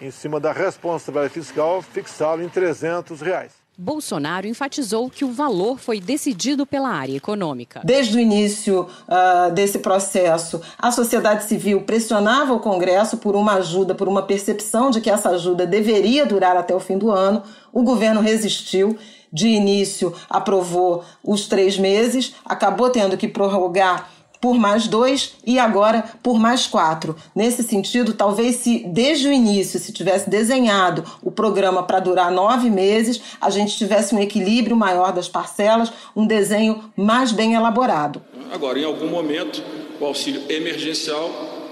em 0.00 0.10
cima 0.10 0.40
da 0.40 0.52
responsabilidade 0.52 1.34
fiscal, 1.34 1.82
fixá-lo 1.82 2.42
em 2.42 2.48
300 2.48 3.20
reais. 3.20 3.52
Bolsonaro 3.80 4.46
enfatizou 4.46 5.08
que 5.08 5.24
o 5.24 5.32
valor 5.32 5.78
foi 5.78 6.00
decidido 6.00 6.66
pela 6.66 6.90
área 6.90 7.16
econômica. 7.16 7.80
Desde 7.82 8.14
o 8.14 8.20
início 8.20 8.82
uh, 8.82 9.50
desse 9.52 9.78
processo, 9.78 10.60
a 10.78 10.92
sociedade 10.92 11.44
civil 11.44 11.80
pressionava 11.82 12.52
o 12.52 12.60
Congresso 12.60 13.16
por 13.16 13.34
uma 13.34 13.54
ajuda, 13.54 13.94
por 13.94 14.06
uma 14.06 14.22
percepção 14.22 14.90
de 14.90 15.00
que 15.00 15.08
essa 15.08 15.30
ajuda 15.30 15.66
deveria 15.66 16.26
durar 16.26 16.58
até 16.58 16.74
o 16.74 16.80
fim 16.80 16.98
do 16.98 17.10
ano. 17.10 17.42
O 17.72 17.82
governo 17.82 18.20
resistiu 18.20 18.98
de 19.32 19.48
início 19.48 20.12
aprovou 20.28 21.04
os 21.22 21.46
três 21.46 21.78
meses, 21.78 22.34
acabou 22.44 22.90
tendo 22.90 23.16
que 23.16 23.28
prorrogar 23.28 24.10
por 24.40 24.54
mais 24.54 24.88
dois 24.88 25.34
e 25.46 25.58
agora 25.58 26.04
por 26.22 26.38
mais 26.38 26.66
quatro. 26.66 27.14
Nesse 27.34 27.62
sentido, 27.62 28.14
talvez 28.14 28.56
se 28.56 28.84
desde 28.86 29.28
o 29.28 29.32
início 29.32 29.78
se 29.78 29.92
tivesse 29.92 30.30
desenhado 30.30 31.04
o 31.22 31.30
programa 31.30 31.82
para 31.82 32.00
durar 32.00 32.30
nove 32.30 32.70
meses, 32.70 33.20
a 33.40 33.50
gente 33.50 33.76
tivesse 33.76 34.14
um 34.14 34.18
equilíbrio 34.18 34.76
maior 34.76 35.12
das 35.12 35.28
parcelas, 35.28 35.92
um 36.16 36.26
desenho 36.26 36.84
mais 36.96 37.32
bem 37.32 37.54
elaborado. 37.54 38.22
Agora, 38.52 38.78
em 38.78 38.84
algum 38.84 39.08
momento, 39.08 39.62
o 40.00 40.04
auxílio 40.04 40.42
emergencial 40.48 41.28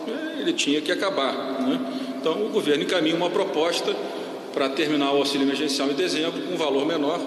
né, 0.07 0.37
ele 0.41 0.53
tinha 0.53 0.81
que 0.81 0.93
acabar. 0.93 1.33
Né? 1.33 1.81
Então, 2.21 2.45
o 2.45 2.51
governo 2.51 2.85
encaminha 2.85 3.17
uma 3.17 3.31
proposta 3.31 3.95
para 4.53 4.69
terminar 4.69 5.13
o 5.13 5.19
auxílio 5.19 5.45
emergencial 5.45 5.91
em 5.91 5.95
dezembro 5.95 6.41
com 6.43 6.55
um 6.55 6.57
valor 6.57 6.85
menor 6.87 7.21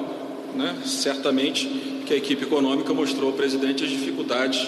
né? 0.55 0.75
certamente 0.85 1.67
que 2.05 2.13
a 2.13 2.17
equipe 2.17 2.43
econômica 2.43 2.93
mostrou 2.93 3.29
ao 3.29 3.35
presidente 3.35 3.83
as 3.83 3.89
dificuldades 3.89 4.67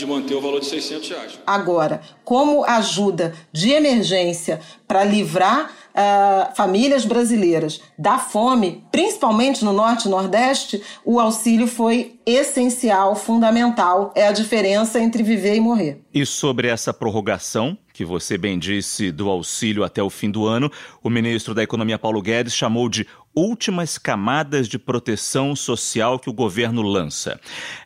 de 0.00 0.06
manter 0.06 0.34
o 0.34 0.40
valor 0.40 0.60
de 0.60 0.66
600 0.66 1.08
reais. 1.08 1.38
Agora, 1.46 2.00
como 2.24 2.64
ajuda 2.64 3.34
de 3.52 3.70
emergência 3.70 4.60
para 4.88 5.04
livrar 5.04 5.70
uh, 5.90 6.56
famílias 6.56 7.04
brasileiras 7.04 7.80
da 7.98 8.18
fome, 8.18 8.84
principalmente 8.90 9.64
no 9.64 9.72
Norte 9.72 10.06
e 10.06 10.08
Nordeste, 10.10 10.82
o 11.04 11.20
auxílio 11.20 11.66
foi 11.66 12.18
essencial, 12.26 13.14
fundamental. 13.14 14.12
É 14.14 14.26
a 14.26 14.32
diferença 14.32 15.00
entre 15.00 15.22
viver 15.22 15.54
e 15.54 15.60
morrer. 15.60 16.00
E 16.12 16.24
sobre 16.24 16.68
essa 16.68 16.92
prorrogação, 16.92 17.76
que 17.92 18.04
você 18.04 18.38
bem 18.38 18.58
disse, 18.58 19.12
do 19.12 19.28
auxílio 19.28 19.84
até 19.84 20.02
o 20.02 20.08
fim 20.08 20.30
do 20.30 20.46
ano, 20.46 20.70
o 21.02 21.10
ministro 21.10 21.54
da 21.54 21.62
Economia 21.62 21.98
Paulo 21.98 22.22
Guedes 22.22 22.54
chamou 22.54 22.88
de 22.88 23.06
últimas 23.34 23.98
camadas 23.98 24.68
de 24.68 24.78
proteção 24.78 25.54
social 25.54 26.18
que 26.18 26.30
o 26.30 26.32
governo 26.32 26.82
lança. 26.82 27.40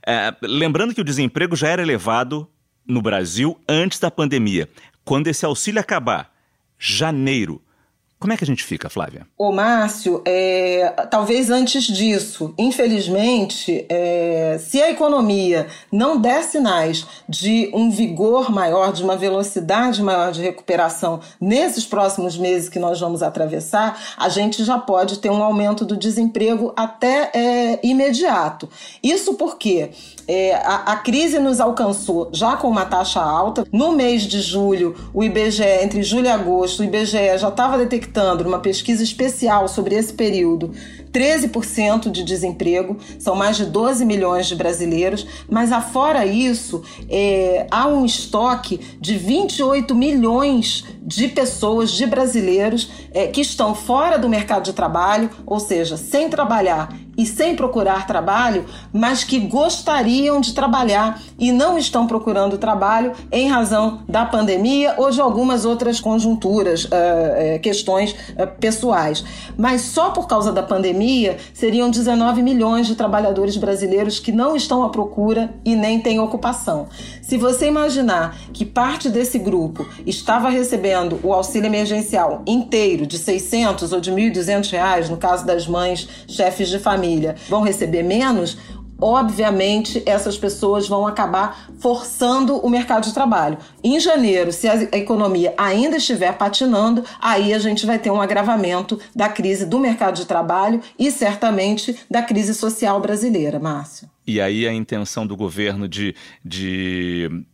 É, 0.06 0.34
lembrando 0.42 0.94
que 0.94 1.00
o 1.00 1.04
desemprego 1.04 1.54
já 1.56 1.68
era 1.68 1.82
elevado 1.82 2.48
no 2.86 3.00
Brasil 3.00 3.58
antes 3.68 3.98
da 3.98 4.10
pandemia. 4.10 4.68
Quando 5.04 5.28
esse 5.28 5.44
auxílio 5.44 5.80
acabar, 5.80 6.32
janeiro, 6.78 7.62
como 8.24 8.32
é 8.32 8.38
que 8.38 8.44
a 8.44 8.46
gente 8.46 8.64
fica, 8.64 8.88
Flávia? 8.88 9.26
Ô, 9.36 9.52
Márcio, 9.52 10.22
é, 10.24 10.90
talvez 11.10 11.50
antes 11.50 11.84
disso, 11.84 12.54
infelizmente, 12.56 13.84
é, 13.86 14.58
se 14.58 14.80
a 14.80 14.90
economia 14.90 15.66
não 15.92 16.18
der 16.18 16.42
sinais 16.42 17.06
de 17.28 17.70
um 17.74 17.90
vigor 17.90 18.50
maior, 18.50 18.94
de 18.94 19.04
uma 19.04 19.14
velocidade 19.14 20.02
maior 20.02 20.32
de 20.32 20.40
recuperação 20.40 21.20
nesses 21.38 21.84
próximos 21.84 22.38
meses 22.38 22.70
que 22.70 22.78
nós 22.78 22.98
vamos 22.98 23.22
atravessar, 23.22 24.14
a 24.16 24.30
gente 24.30 24.64
já 24.64 24.78
pode 24.78 25.18
ter 25.18 25.28
um 25.28 25.42
aumento 25.42 25.84
do 25.84 25.94
desemprego 25.94 26.72
até 26.74 27.30
é, 27.34 27.80
imediato. 27.86 28.70
Isso 29.02 29.34
porque 29.34 29.90
é, 30.26 30.54
a, 30.54 30.92
a, 30.92 30.96
crise 30.96 31.38
nos 31.38 31.60
alcançou 31.60 32.30
já 32.32 32.56
com 32.56 32.68
uma 32.68 32.86
taxa 32.86 33.20
alta. 33.20 33.66
No 33.70 33.92
mês 33.92 34.22
de 34.22 34.40
julho, 34.40 34.96
o 35.12 35.22
IBGE, 35.22 35.82
entre 35.82 36.02
julho 36.02 36.24
e 36.24 36.30
agosto, 36.30 36.80
o 36.80 36.84
IBGE 36.84 37.36
já 37.36 37.48
estava 37.48 37.76
detectando 37.76 38.13
numa 38.22 38.58
pesquisa 38.58 39.02
especial 39.02 39.68
sobre 39.68 39.94
esse 39.94 40.12
período 40.12 40.72
13% 41.14 42.10
de 42.10 42.24
desemprego, 42.24 42.98
são 43.20 43.36
mais 43.36 43.56
de 43.56 43.66
12 43.66 44.04
milhões 44.04 44.46
de 44.46 44.56
brasileiros, 44.56 45.24
mas 45.48 45.70
afora 45.70 46.26
isso, 46.26 46.82
é, 47.08 47.68
há 47.70 47.86
um 47.86 48.04
estoque 48.04 48.80
de 49.00 49.16
28 49.16 49.94
milhões 49.94 50.84
de 51.00 51.28
pessoas, 51.28 51.92
de 51.92 52.04
brasileiros, 52.04 52.90
é, 53.12 53.28
que 53.28 53.40
estão 53.40 53.76
fora 53.76 54.18
do 54.18 54.28
mercado 54.28 54.64
de 54.64 54.72
trabalho, 54.72 55.30
ou 55.46 55.60
seja, 55.60 55.96
sem 55.96 56.28
trabalhar 56.28 56.92
e 57.16 57.26
sem 57.26 57.54
procurar 57.54 58.06
trabalho, 58.06 58.64
mas 58.92 59.24
que 59.24 59.38
gostariam 59.38 60.40
de 60.40 60.52
trabalhar 60.52 61.20
e 61.38 61.52
não 61.52 61.78
estão 61.78 62.06
procurando 62.06 62.58
trabalho 62.58 63.12
em 63.30 63.48
razão 63.48 64.02
da 64.08 64.24
pandemia 64.24 64.94
ou 64.98 65.10
de 65.10 65.20
algumas 65.20 65.64
outras 65.64 66.00
conjunturas, 66.00 66.84
uh, 66.84 66.88
uh, 66.88 67.60
questões 67.60 68.12
uh, 68.12 68.46
pessoais. 68.58 69.24
Mas 69.56 69.82
só 69.82 70.10
por 70.10 70.26
causa 70.26 70.52
da 70.52 70.62
pandemia 70.62 71.36
seriam 71.52 71.90
19 71.90 72.42
milhões 72.42 72.86
de 72.86 72.94
trabalhadores 72.94 73.56
brasileiros 73.56 74.18
que 74.18 74.32
não 74.32 74.56
estão 74.56 74.82
à 74.82 74.88
procura 74.88 75.54
e 75.64 75.74
nem 75.76 76.00
têm 76.00 76.18
ocupação. 76.18 76.88
Se 77.22 77.36
você 77.36 77.66
imaginar 77.66 78.36
que 78.52 78.64
parte 78.64 79.08
desse 79.08 79.38
grupo 79.38 79.86
estava 80.06 80.48
recebendo 80.48 81.18
o 81.22 81.32
auxílio 81.32 81.66
emergencial 81.66 82.42
inteiro 82.46 83.06
de 83.06 83.18
600 83.18 83.92
ou 83.92 84.00
de 84.00 84.12
1.200 84.12 84.70
reais, 84.70 85.10
no 85.10 85.16
caso 85.16 85.46
das 85.46 85.66
mães 85.66 86.08
chefes 86.28 86.68
de 86.68 86.78
família, 86.78 87.03
vão 87.48 87.62
receber 87.62 88.02
menos, 88.02 88.56
obviamente 89.00 90.02
essas 90.06 90.38
pessoas 90.38 90.88
vão 90.88 91.06
acabar 91.06 91.68
forçando 91.78 92.56
o 92.56 92.70
mercado 92.70 93.04
de 93.04 93.12
trabalho. 93.12 93.58
Em 93.82 93.98
janeiro, 94.00 94.52
se 94.52 94.68
a 94.68 94.82
economia 94.96 95.52
ainda 95.56 95.96
estiver 95.96 96.32
patinando, 96.36 97.04
aí 97.20 97.52
a 97.52 97.58
gente 97.58 97.84
vai 97.84 97.98
ter 97.98 98.10
um 98.10 98.20
agravamento 98.20 98.98
da 99.14 99.28
crise 99.28 99.66
do 99.66 99.78
mercado 99.78 100.16
de 100.16 100.26
trabalho 100.26 100.80
e 100.98 101.10
certamente 101.10 101.96
da 102.10 102.22
crise 102.22 102.54
social 102.54 103.00
brasileira, 103.00 103.58
Márcio. 103.58 104.08
E 104.26 104.40
aí 104.40 104.66
a 104.66 104.72
intenção 104.72 105.26
do 105.26 105.36
governo 105.36 105.86
de, 105.86 106.14
de 106.42 107.44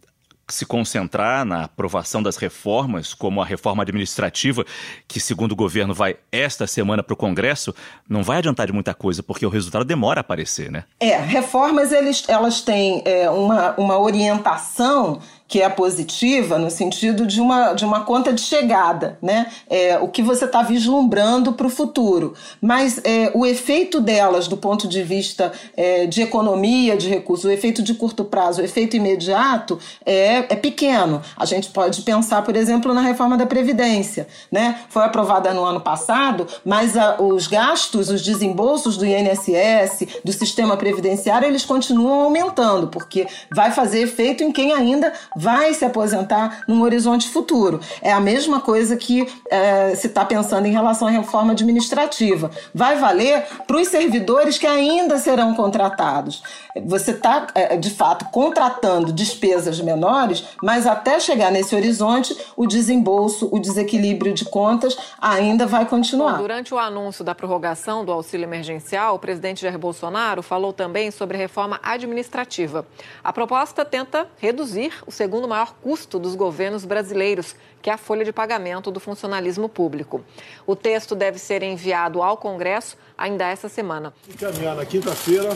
se 0.54 0.66
concentrar 0.66 1.44
na 1.44 1.64
aprovação 1.64 2.22
das 2.22 2.36
reformas, 2.36 3.14
como 3.14 3.40
a 3.40 3.44
reforma 3.44 3.82
administrativa, 3.82 4.64
que, 5.06 5.20
segundo 5.20 5.52
o 5.52 5.56
governo, 5.56 5.94
vai 5.94 6.16
esta 6.30 6.66
semana 6.66 7.02
para 7.02 7.14
o 7.14 7.16
Congresso, 7.16 7.74
não 8.08 8.22
vai 8.22 8.38
adiantar 8.38 8.66
de 8.66 8.72
muita 8.72 8.94
coisa, 8.94 9.22
porque 9.22 9.46
o 9.46 9.48
resultado 9.50 9.84
demora 9.84 10.20
a 10.20 10.22
aparecer, 10.22 10.70
né? 10.70 10.84
É, 10.98 11.16
reformas 11.16 11.92
eles, 11.92 12.24
elas 12.28 12.60
têm 12.60 13.02
é, 13.04 13.28
uma, 13.30 13.74
uma 13.76 13.98
orientação 13.98 15.20
que 15.50 15.60
é 15.60 15.68
positiva 15.68 16.60
no 16.60 16.70
sentido 16.70 17.26
de 17.26 17.40
uma, 17.40 17.72
de 17.72 17.84
uma 17.84 18.04
conta 18.04 18.32
de 18.32 18.40
chegada, 18.40 19.18
né? 19.20 19.48
É, 19.68 19.98
o 19.98 20.06
que 20.06 20.22
você 20.22 20.44
está 20.44 20.62
vislumbrando 20.62 21.54
para 21.54 21.66
o 21.66 21.70
futuro. 21.70 22.34
Mas 22.62 23.00
é, 23.02 23.32
o 23.34 23.44
efeito 23.44 24.00
delas, 24.00 24.46
do 24.46 24.56
ponto 24.56 24.86
de 24.86 25.02
vista 25.02 25.50
é, 25.76 26.06
de 26.06 26.22
economia 26.22 26.96
de 26.96 27.08
recursos, 27.08 27.46
o 27.46 27.50
efeito 27.50 27.82
de 27.82 27.94
curto 27.94 28.24
prazo, 28.24 28.62
o 28.62 28.64
efeito 28.64 28.96
imediato, 28.96 29.76
é, 30.06 30.36
é 30.48 30.54
pequeno. 30.54 31.20
A 31.36 31.44
gente 31.44 31.70
pode 31.70 32.02
pensar, 32.02 32.42
por 32.42 32.54
exemplo, 32.54 32.94
na 32.94 33.00
reforma 33.00 33.36
da 33.36 33.44
Previdência. 33.44 34.28
Né? 34.52 34.78
Foi 34.88 35.02
aprovada 35.02 35.52
no 35.52 35.64
ano 35.64 35.80
passado, 35.80 36.46
mas 36.64 36.96
a, 36.96 37.20
os 37.20 37.48
gastos, 37.48 38.08
os 38.08 38.22
desembolsos 38.22 38.96
do 38.96 39.04
INSS, 39.04 40.20
do 40.24 40.32
sistema 40.32 40.76
previdenciário, 40.76 41.48
eles 41.48 41.64
continuam 41.64 42.20
aumentando, 42.20 42.86
porque 42.86 43.26
vai 43.52 43.72
fazer 43.72 44.02
efeito 44.02 44.44
em 44.44 44.52
quem 44.52 44.72
ainda 44.72 45.12
vai 45.40 45.72
se 45.72 45.84
aposentar 45.84 46.64
num 46.68 46.82
horizonte 46.82 47.28
futuro. 47.28 47.80
É 48.02 48.12
a 48.12 48.20
mesma 48.20 48.60
coisa 48.60 48.94
que 48.96 49.26
é, 49.50 49.94
se 49.94 50.06
está 50.06 50.22
pensando 50.22 50.66
em 50.66 50.72
relação 50.72 51.08
à 51.08 51.10
reforma 51.10 51.52
administrativa. 51.52 52.50
Vai 52.74 52.96
valer 52.96 53.46
para 53.66 53.78
os 53.78 53.88
servidores 53.88 54.58
que 54.58 54.66
ainda 54.66 55.18
serão 55.18 55.54
contratados. 55.54 56.42
Você 56.84 57.12
está, 57.12 57.46
é, 57.54 57.76
de 57.76 57.90
fato, 57.90 58.26
contratando 58.26 59.12
despesas 59.12 59.80
menores, 59.80 60.44
mas 60.62 60.86
até 60.86 61.18
chegar 61.18 61.50
nesse 61.50 61.74
horizonte, 61.74 62.36
o 62.54 62.66
desembolso, 62.66 63.48
o 63.50 63.58
desequilíbrio 63.58 64.34
de 64.34 64.44
contas 64.44 64.96
ainda 65.20 65.66
vai 65.66 65.86
continuar. 65.86 66.34
Bom, 66.34 66.42
durante 66.42 66.74
o 66.74 66.78
anúncio 66.78 67.24
da 67.24 67.34
prorrogação 67.34 68.04
do 68.04 68.12
auxílio 68.12 68.44
emergencial, 68.44 69.14
o 69.14 69.18
presidente 69.18 69.62
Jair 69.62 69.78
Bolsonaro 69.78 70.42
falou 70.42 70.72
também 70.72 71.10
sobre 71.10 71.38
reforma 71.38 71.80
administrativa. 71.82 72.86
A 73.24 73.32
proposta 73.32 73.84
tenta 73.84 74.28
reduzir 74.38 74.92
o 75.06 75.10
segundo 75.10 75.29
maior 75.48 75.74
custo 75.82 76.18
dos 76.18 76.34
governos 76.34 76.84
brasileiros, 76.84 77.54
que 77.80 77.90
é 77.90 77.92
a 77.92 77.98
folha 77.98 78.24
de 78.24 78.32
pagamento 78.32 78.90
do 78.90 78.98
funcionalismo 78.98 79.68
público. 79.68 80.24
O 80.66 80.74
texto 80.74 81.14
deve 81.14 81.38
ser 81.38 81.62
enviado 81.62 82.22
ao 82.22 82.36
Congresso 82.36 82.96
ainda 83.16 83.46
essa 83.46 83.68
semana. 83.68 84.12
Encaminhar 84.28 84.74
na 84.74 84.84
quinta-feira 84.84 85.50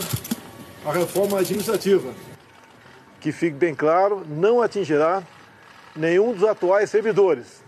a 0.85 0.91
reforma 0.91 1.39
administrativa, 1.39 2.13
que 3.19 3.31
fique 3.31 3.55
bem 3.55 3.73
claro, 3.73 4.23
não 4.27 4.61
atingirá 4.61 5.23
nenhum 5.95 6.33
dos 6.33 6.43
atuais 6.43 6.89
servidores 6.89 7.65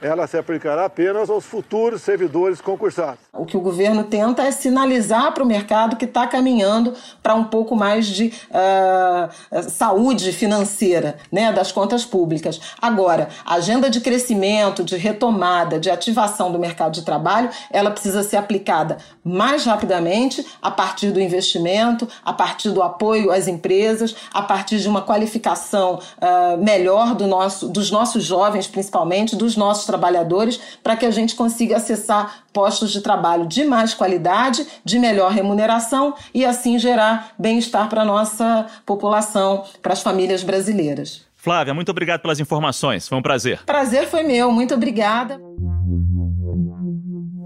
ela 0.00 0.26
se 0.26 0.36
aplicará 0.36 0.84
apenas 0.84 1.28
aos 1.28 1.44
futuros 1.44 2.02
servidores 2.02 2.60
concursados. 2.60 3.20
O 3.38 3.46
que 3.46 3.56
o 3.56 3.60
governo 3.60 4.04
tenta 4.04 4.42
é 4.42 4.50
sinalizar 4.50 5.32
para 5.32 5.42
o 5.42 5.46
mercado 5.46 5.96
que 5.96 6.04
está 6.04 6.26
caminhando 6.26 6.94
para 7.22 7.34
um 7.34 7.44
pouco 7.44 7.76
mais 7.76 8.06
de 8.06 8.32
uh, 8.50 9.62
saúde 9.70 10.32
financeira 10.32 11.16
né, 11.30 11.52
das 11.52 11.70
contas 11.70 12.04
públicas. 12.04 12.60
Agora, 12.80 13.28
a 13.44 13.54
agenda 13.54 13.88
de 13.88 14.00
crescimento, 14.00 14.82
de 14.82 14.96
retomada, 14.96 15.78
de 15.78 15.90
ativação 15.90 16.50
do 16.50 16.58
mercado 16.58 16.94
de 16.94 17.02
trabalho, 17.02 17.50
ela 17.70 17.90
precisa 17.90 18.22
ser 18.22 18.36
aplicada 18.36 18.98
mais 19.22 19.64
rapidamente 19.64 20.44
a 20.60 20.70
partir 20.70 21.10
do 21.10 21.20
investimento, 21.20 22.08
a 22.24 22.32
partir 22.32 22.70
do 22.70 22.82
apoio 22.82 23.30
às 23.30 23.46
empresas, 23.46 24.16
a 24.32 24.42
partir 24.42 24.78
de 24.78 24.88
uma 24.88 25.02
qualificação 25.02 26.00
uh, 26.16 26.62
melhor 26.62 27.14
do 27.14 27.26
nosso, 27.26 27.68
dos 27.68 27.90
nossos 27.90 28.24
jovens, 28.24 28.66
principalmente, 28.66 29.36
dos 29.36 29.56
nossos 29.56 29.84
trabalhadores, 29.84 30.58
para 30.82 30.96
que 30.96 31.06
a 31.06 31.10
gente 31.10 31.34
consiga 31.34 31.76
acessar 31.76 32.44
postos 32.52 32.90
de 32.90 33.00
trabalho 33.00 33.27
de 33.36 33.64
mais 33.64 33.94
qualidade, 33.94 34.66
de 34.84 34.98
melhor 34.98 35.32
remuneração 35.32 36.14
e 36.34 36.44
assim 36.44 36.78
gerar 36.78 37.32
bem-estar 37.38 37.88
para 37.88 38.02
a 38.02 38.04
nossa 38.04 38.66
população, 38.84 39.64
para 39.82 39.92
as 39.92 40.02
famílias 40.02 40.42
brasileiras. 40.42 41.26
Flávia, 41.36 41.72
muito 41.72 41.90
obrigado 41.90 42.20
pelas 42.20 42.40
informações. 42.40 43.08
Foi 43.08 43.16
um 43.16 43.22
prazer. 43.22 43.62
Prazer 43.64 44.08
foi 44.08 44.22
meu. 44.22 44.50
Muito 44.50 44.74
obrigada. 44.74 45.40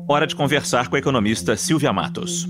Hora 0.09 0.27
de 0.27 0.35
conversar 0.35 0.89
com 0.89 0.97
a 0.97 0.99
economista 0.99 1.57
Silvia 1.57 1.93
Matos. 1.93 2.47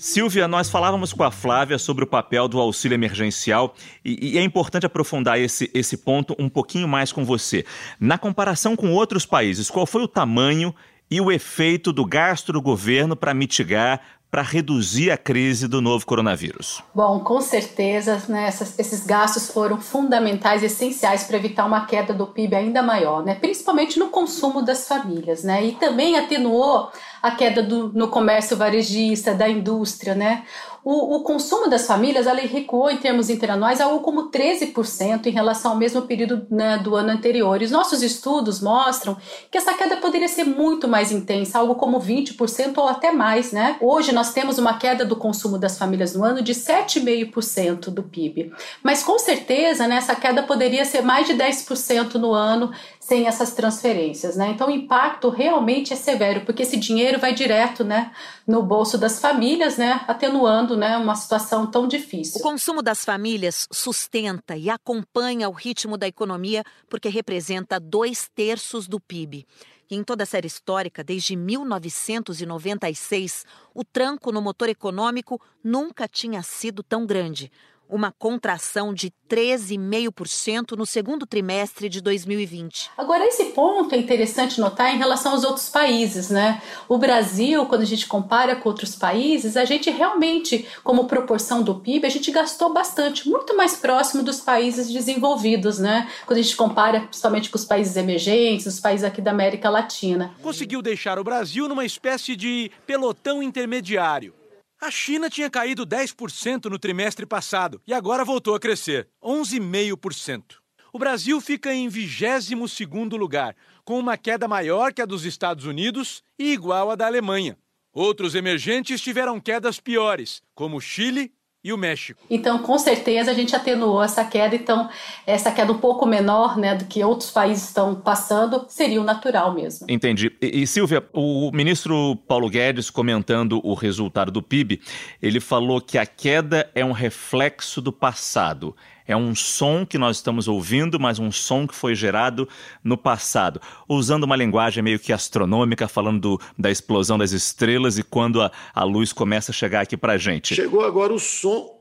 Silvia, 0.00 0.48
nós 0.48 0.70
falávamos 0.70 1.12
com 1.12 1.22
a 1.22 1.30
Flávia 1.30 1.78
sobre 1.78 2.04
o 2.04 2.06
papel 2.06 2.48
do 2.48 2.58
auxílio 2.58 2.94
emergencial 2.94 3.74
e, 4.02 4.32
e, 4.32 4.38
é 4.38 4.42
importante 4.42 4.86
aprofundar 4.86 5.38
esse, 5.38 5.70
esse 5.74 5.94
ponto 5.98 6.34
um 6.38 6.48
pouquinho 6.48 6.88
mais 6.88 7.12
com 7.12 7.22
você. 7.22 7.66
Na 8.00 8.16
comparação 8.16 8.74
com 8.74 8.94
outros 8.94 9.26
países, 9.26 9.68
qual 9.68 9.84
foi 9.84 10.02
o 10.02 10.08
tamanho 10.08 10.74
e 11.10 11.20
o 11.20 11.30
efeito 11.30 11.92
do 11.92 12.06
gasto 12.06 12.50
do 12.50 12.62
governo 12.62 13.14
para 13.14 13.34
mitigar, 13.34 14.00
para 14.30 14.40
reduzir 14.40 15.10
a 15.10 15.18
crise 15.18 15.68
do 15.68 15.82
novo 15.82 16.06
coronavírus? 16.06 16.82
Bom, 16.94 17.20
com 17.20 17.42
certeza, 17.42 18.22
né, 18.26 18.46
essas, 18.46 18.78
esses 18.78 19.04
gastos 19.04 19.50
foram 19.50 19.78
fundamentais, 19.82 20.62
essenciais 20.62 21.24
para 21.24 21.36
evitar 21.36 21.66
uma 21.66 21.84
queda 21.84 22.14
do 22.14 22.26
PIB 22.26 22.54
ainda 22.54 22.82
maior, 22.82 23.22
né, 23.22 23.34
principalmente 23.34 23.98
no 23.98 24.08
consumo 24.08 24.62
das 24.62 24.88
famílias, 24.88 25.44
né, 25.44 25.66
e 25.66 25.72
também 25.72 26.16
atenuou 26.16 26.90
a 27.22 27.30
queda 27.30 27.62
do, 27.62 27.92
no 27.92 28.08
comércio 28.08 28.56
varejista, 28.56 29.34
da 29.34 29.48
indústria, 29.48 30.14
né? 30.14 30.44
O, 30.82 31.16
o, 31.16 31.22
consumo 31.22 31.68
das 31.68 31.86
famílias 31.86 32.26
ela 32.26 32.40
recuou 32.40 32.90
em 32.90 32.96
termos 32.96 33.28
interanuais 33.28 33.82
algo 33.82 34.00
como 34.00 34.30
13% 34.30 35.26
em 35.26 35.30
relação 35.30 35.72
ao 35.72 35.76
mesmo 35.76 36.02
período 36.02 36.46
né, 36.50 36.78
do 36.78 36.96
ano 36.96 37.10
anterior. 37.10 37.60
E 37.60 37.66
os 37.66 37.70
nossos 37.70 38.02
estudos 38.02 38.62
mostram 38.62 39.14
que 39.50 39.58
essa 39.58 39.74
queda 39.74 39.98
poderia 39.98 40.28
ser 40.28 40.44
muito 40.44 40.88
mais 40.88 41.12
intensa, 41.12 41.58
algo 41.58 41.74
como 41.74 42.00
20% 42.00 42.78
ou 42.78 42.88
até 42.88 43.12
mais. 43.12 43.52
Né? 43.52 43.76
Hoje 43.78 44.10
nós 44.12 44.32
temos 44.32 44.56
uma 44.56 44.78
queda 44.78 45.04
do 45.04 45.16
consumo 45.16 45.58
das 45.58 45.76
famílias 45.76 46.14
no 46.14 46.24
ano 46.24 46.40
de 46.40 46.54
7,5% 46.54 47.90
do 47.90 48.02
PIB. 48.02 48.50
Mas 48.82 49.02
com 49.02 49.18
certeza 49.18 49.86
né, 49.86 49.96
essa 49.96 50.16
queda 50.16 50.42
poderia 50.44 50.86
ser 50.86 51.02
mais 51.02 51.26
de 51.26 51.34
10% 51.34 52.14
no 52.14 52.32
ano 52.32 52.72
sem 53.10 53.26
essas 53.26 53.52
transferências, 53.52 54.36
né? 54.36 54.50
Então 54.50 54.68
o 54.68 54.70
impacto 54.70 55.30
realmente 55.30 55.92
é 55.92 55.96
severo, 55.96 56.42
porque 56.42 56.62
esse 56.62 56.76
dinheiro 56.76 57.18
vai 57.18 57.34
direto, 57.34 57.82
né, 57.82 58.12
no 58.46 58.62
bolso 58.62 58.96
das 58.96 59.18
famílias, 59.18 59.76
né, 59.76 60.04
atenuando, 60.06 60.76
né, 60.76 60.96
uma 60.96 61.16
situação 61.16 61.68
tão 61.68 61.88
difícil. 61.88 62.38
O 62.38 62.42
consumo 62.44 62.80
das 62.80 63.04
famílias 63.04 63.66
sustenta 63.72 64.56
e 64.56 64.70
acompanha 64.70 65.48
o 65.48 65.52
ritmo 65.52 65.98
da 65.98 66.06
economia, 66.06 66.62
porque 66.88 67.08
representa 67.08 67.80
dois 67.80 68.30
terços 68.32 68.86
do 68.86 69.00
PIB. 69.00 69.44
Em 69.90 70.04
toda 70.04 70.22
a 70.22 70.26
série 70.26 70.46
histórica, 70.46 71.02
desde 71.02 71.34
1996, 71.34 73.44
o 73.74 73.82
tranco 73.82 74.30
no 74.30 74.40
motor 74.40 74.68
econômico 74.68 75.40
nunca 75.64 76.06
tinha 76.06 76.44
sido 76.44 76.80
tão 76.80 77.04
grande 77.04 77.50
uma 77.90 78.12
contração 78.12 78.94
de 78.94 79.12
13,5% 79.28 80.76
no 80.76 80.86
segundo 80.86 81.26
trimestre 81.26 81.88
de 81.88 82.00
2020. 82.00 82.90
Agora, 82.96 83.24
esse 83.26 83.46
ponto 83.46 83.94
é 83.94 83.98
interessante 83.98 84.60
notar 84.60 84.94
em 84.94 84.98
relação 84.98 85.32
aos 85.32 85.44
outros 85.44 85.68
países, 85.68 86.30
né? 86.30 86.60
O 86.88 86.98
Brasil, 86.98 87.64
quando 87.66 87.82
a 87.82 87.86
gente 87.86 88.06
compara 88.06 88.56
com 88.56 88.68
outros 88.68 88.96
países, 88.96 89.56
a 89.56 89.64
gente 89.64 89.90
realmente, 89.90 90.66
como 90.82 91.06
proporção 91.06 91.62
do 91.62 91.76
PIB, 91.76 92.06
a 92.06 92.10
gente 92.10 92.30
gastou 92.30 92.72
bastante, 92.72 93.28
muito 93.28 93.56
mais 93.56 93.76
próximo 93.76 94.22
dos 94.22 94.40
países 94.40 94.90
desenvolvidos, 94.90 95.78
né? 95.78 96.08
Quando 96.26 96.38
a 96.38 96.42
gente 96.42 96.56
compara 96.56 97.00
principalmente 97.00 97.50
com 97.50 97.56
os 97.56 97.64
países 97.64 97.96
emergentes, 97.96 98.66
os 98.66 98.80
países 98.80 99.04
aqui 99.04 99.20
da 99.20 99.30
América 99.30 99.70
Latina. 99.70 100.34
Conseguiu 100.42 100.82
deixar 100.82 101.18
o 101.18 101.24
Brasil 101.24 101.68
numa 101.68 101.84
espécie 101.84 102.34
de 102.34 102.70
pelotão 102.86 103.42
intermediário 103.42 104.39
a 104.80 104.90
China 104.90 105.28
tinha 105.28 105.50
caído 105.50 105.86
10% 105.86 106.70
no 106.70 106.78
trimestre 106.78 107.26
passado 107.26 107.82
e 107.86 107.92
agora 107.92 108.24
voltou 108.24 108.54
a 108.54 108.60
crescer, 108.60 109.08
11,5%. 109.22 110.56
O 110.92 110.98
Brasil 110.98 111.40
fica 111.40 111.72
em 111.72 111.88
22º 111.88 113.16
lugar, 113.16 113.54
com 113.84 113.98
uma 113.98 114.16
queda 114.16 114.48
maior 114.48 114.92
que 114.92 115.02
a 115.02 115.06
dos 115.06 115.24
Estados 115.24 115.66
Unidos 115.66 116.22
e 116.38 116.52
igual 116.52 116.90
à 116.90 116.96
da 116.96 117.06
Alemanha. 117.06 117.56
Outros 117.92 118.34
emergentes 118.34 119.00
tiveram 119.00 119.38
quedas 119.38 119.78
piores, 119.78 120.42
como 120.54 120.80
Chile 120.80 121.32
e 121.62 121.72
o 121.72 121.76
México. 121.76 122.22
Então, 122.30 122.58
com 122.58 122.78
certeza, 122.78 123.30
a 123.30 123.34
gente 123.34 123.54
atenuou 123.54 124.02
essa 124.02 124.24
queda. 124.24 124.54
Então, 124.54 124.88
essa 125.26 125.52
queda 125.52 125.70
um 125.72 125.78
pouco 125.78 126.06
menor 126.06 126.56
né, 126.56 126.74
do 126.74 126.86
que 126.86 127.04
outros 127.04 127.30
países 127.30 127.64
estão 127.64 127.94
passando 127.94 128.64
seria 128.68 129.00
o 129.00 129.04
natural 129.04 129.52
mesmo. 129.52 129.86
Entendi. 129.88 130.32
E, 130.40 130.62
e, 130.62 130.66
Silvia, 130.66 131.04
o 131.12 131.50
ministro 131.52 132.16
Paulo 132.26 132.48
Guedes, 132.48 132.88
comentando 132.88 133.60
o 133.62 133.74
resultado 133.74 134.30
do 134.30 134.42
PIB, 134.42 134.80
ele 135.20 135.38
falou 135.38 135.80
que 135.80 135.98
a 135.98 136.06
queda 136.06 136.70
é 136.74 136.84
um 136.84 136.92
reflexo 136.92 137.80
do 137.80 137.92
passado. 137.92 138.74
É 139.06 139.16
um 139.16 139.34
som 139.34 139.84
que 139.84 139.98
nós 139.98 140.16
estamos 140.16 140.48
ouvindo, 140.48 140.98
mas 140.98 141.18
um 141.18 141.32
som 141.32 141.66
que 141.66 141.74
foi 141.74 141.94
gerado 141.94 142.48
no 142.82 142.96
passado. 142.96 143.60
Usando 143.88 144.24
uma 144.24 144.36
linguagem 144.36 144.82
meio 144.82 144.98
que 144.98 145.12
astronômica, 145.12 145.88
falando 145.88 146.20
do, 146.20 146.40
da 146.58 146.70
explosão 146.70 147.18
das 147.18 147.32
estrelas 147.32 147.98
e 147.98 148.02
quando 148.02 148.40
a, 148.40 148.50
a 148.74 148.84
luz 148.84 149.12
começa 149.12 149.50
a 149.50 149.54
chegar 149.54 149.82
aqui 149.82 149.96
para 149.96 150.14
a 150.14 150.18
gente. 150.18 150.54
Chegou 150.54 150.84
agora 150.84 151.12
o 151.12 151.18
som 151.18 151.80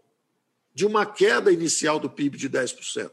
de 0.73 0.85
uma 0.85 1.05
queda 1.05 1.51
inicial 1.51 1.99
do 1.99 2.09
PIB 2.09 2.37
de 2.37 2.49
10%. 2.49 3.11